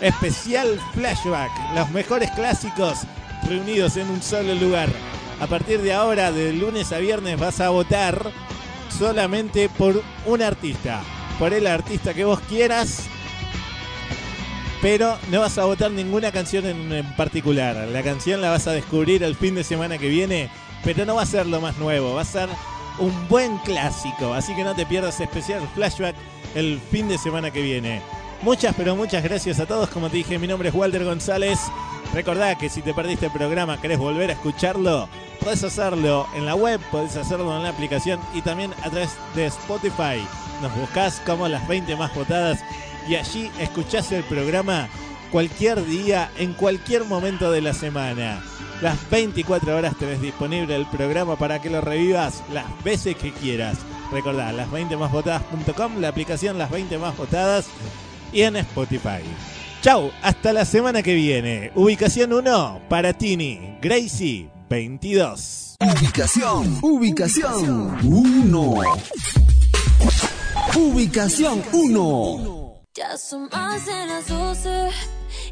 [0.02, 3.00] Especial Flashback, los mejores clásicos
[3.48, 4.90] reunidos en un solo lugar.
[5.40, 8.32] A partir de ahora, de lunes a viernes, vas a votar
[8.98, 11.02] solamente por un artista.
[11.40, 13.04] Por el artista que vos quieras.
[14.82, 17.88] Pero no vas a votar ninguna canción en, particular.
[17.90, 20.50] La canción la vas a descubrir el fin de semana que viene.
[20.84, 22.14] Pero no va a ser lo más nuevo.
[22.14, 22.50] Va a ser
[23.00, 24.34] un buen clásico.
[24.34, 26.16] Así que no te pierdas especial flashback
[26.56, 28.02] el fin de semana que viene.
[28.42, 29.90] Muchas, pero muchas gracias a todos.
[29.90, 31.60] Como te dije, mi nombre es Walter González.
[32.14, 35.10] Recordá que si te perdiste el programa, querés volver a escucharlo,
[35.42, 39.48] podés hacerlo en la web, podés hacerlo en la aplicación y también a través de
[39.48, 40.26] Spotify.
[40.62, 42.60] Nos buscás como las 20 más votadas
[43.08, 44.88] y allí escuchás el programa
[45.32, 48.42] cualquier día, en cualquier momento de la semana.
[48.82, 53.78] Las 24 horas tenés disponible el programa para que lo revivas las veces que quieras.
[54.12, 57.68] Recordá, las 20 más votadas.com, la aplicación Las 20 más votadas
[58.32, 59.22] y en Spotify.
[59.82, 61.72] Chau, hasta la semana que viene.
[61.76, 65.76] Ubicación 1 para Tini, Gracie 22.
[65.80, 68.84] Ubicación, ubicación 1.
[70.76, 72.82] Ubicación 1.
[72.96, 74.90] Ya son más de las 12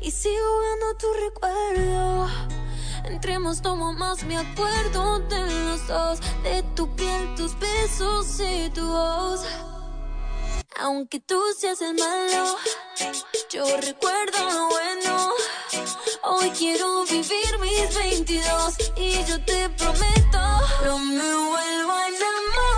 [0.02, 2.63] y sigo viendo tu recuerdo.
[3.06, 8.86] Entremos, tomo más, me acuerdo de los dos, de tu piel, tus besos y tu
[8.86, 9.42] voz.
[10.80, 12.56] Aunque tú seas el malo,
[13.50, 15.34] yo recuerdo lo bueno.
[16.24, 22.73] Hoy quiero vivir mis 22 y yo te prometo, no me vuelvo a enamorar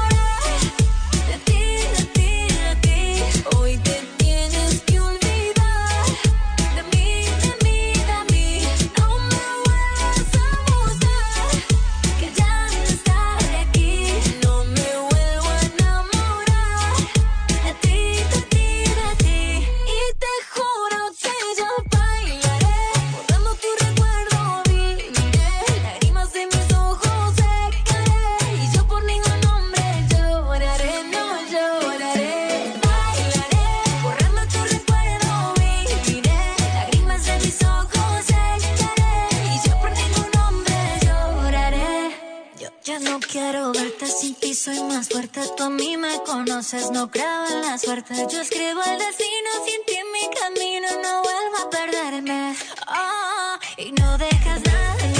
[44.65, 45.41] soy más fuerte.
[45.55, 48.15] Tú a mí me conoces, no creo la suerte.
[48.31, 52.55] Yo escribo el destino sin ti en mi camino, no vuelvo a perderme.
[52.87, 55.14] Ah, y no dejas nada.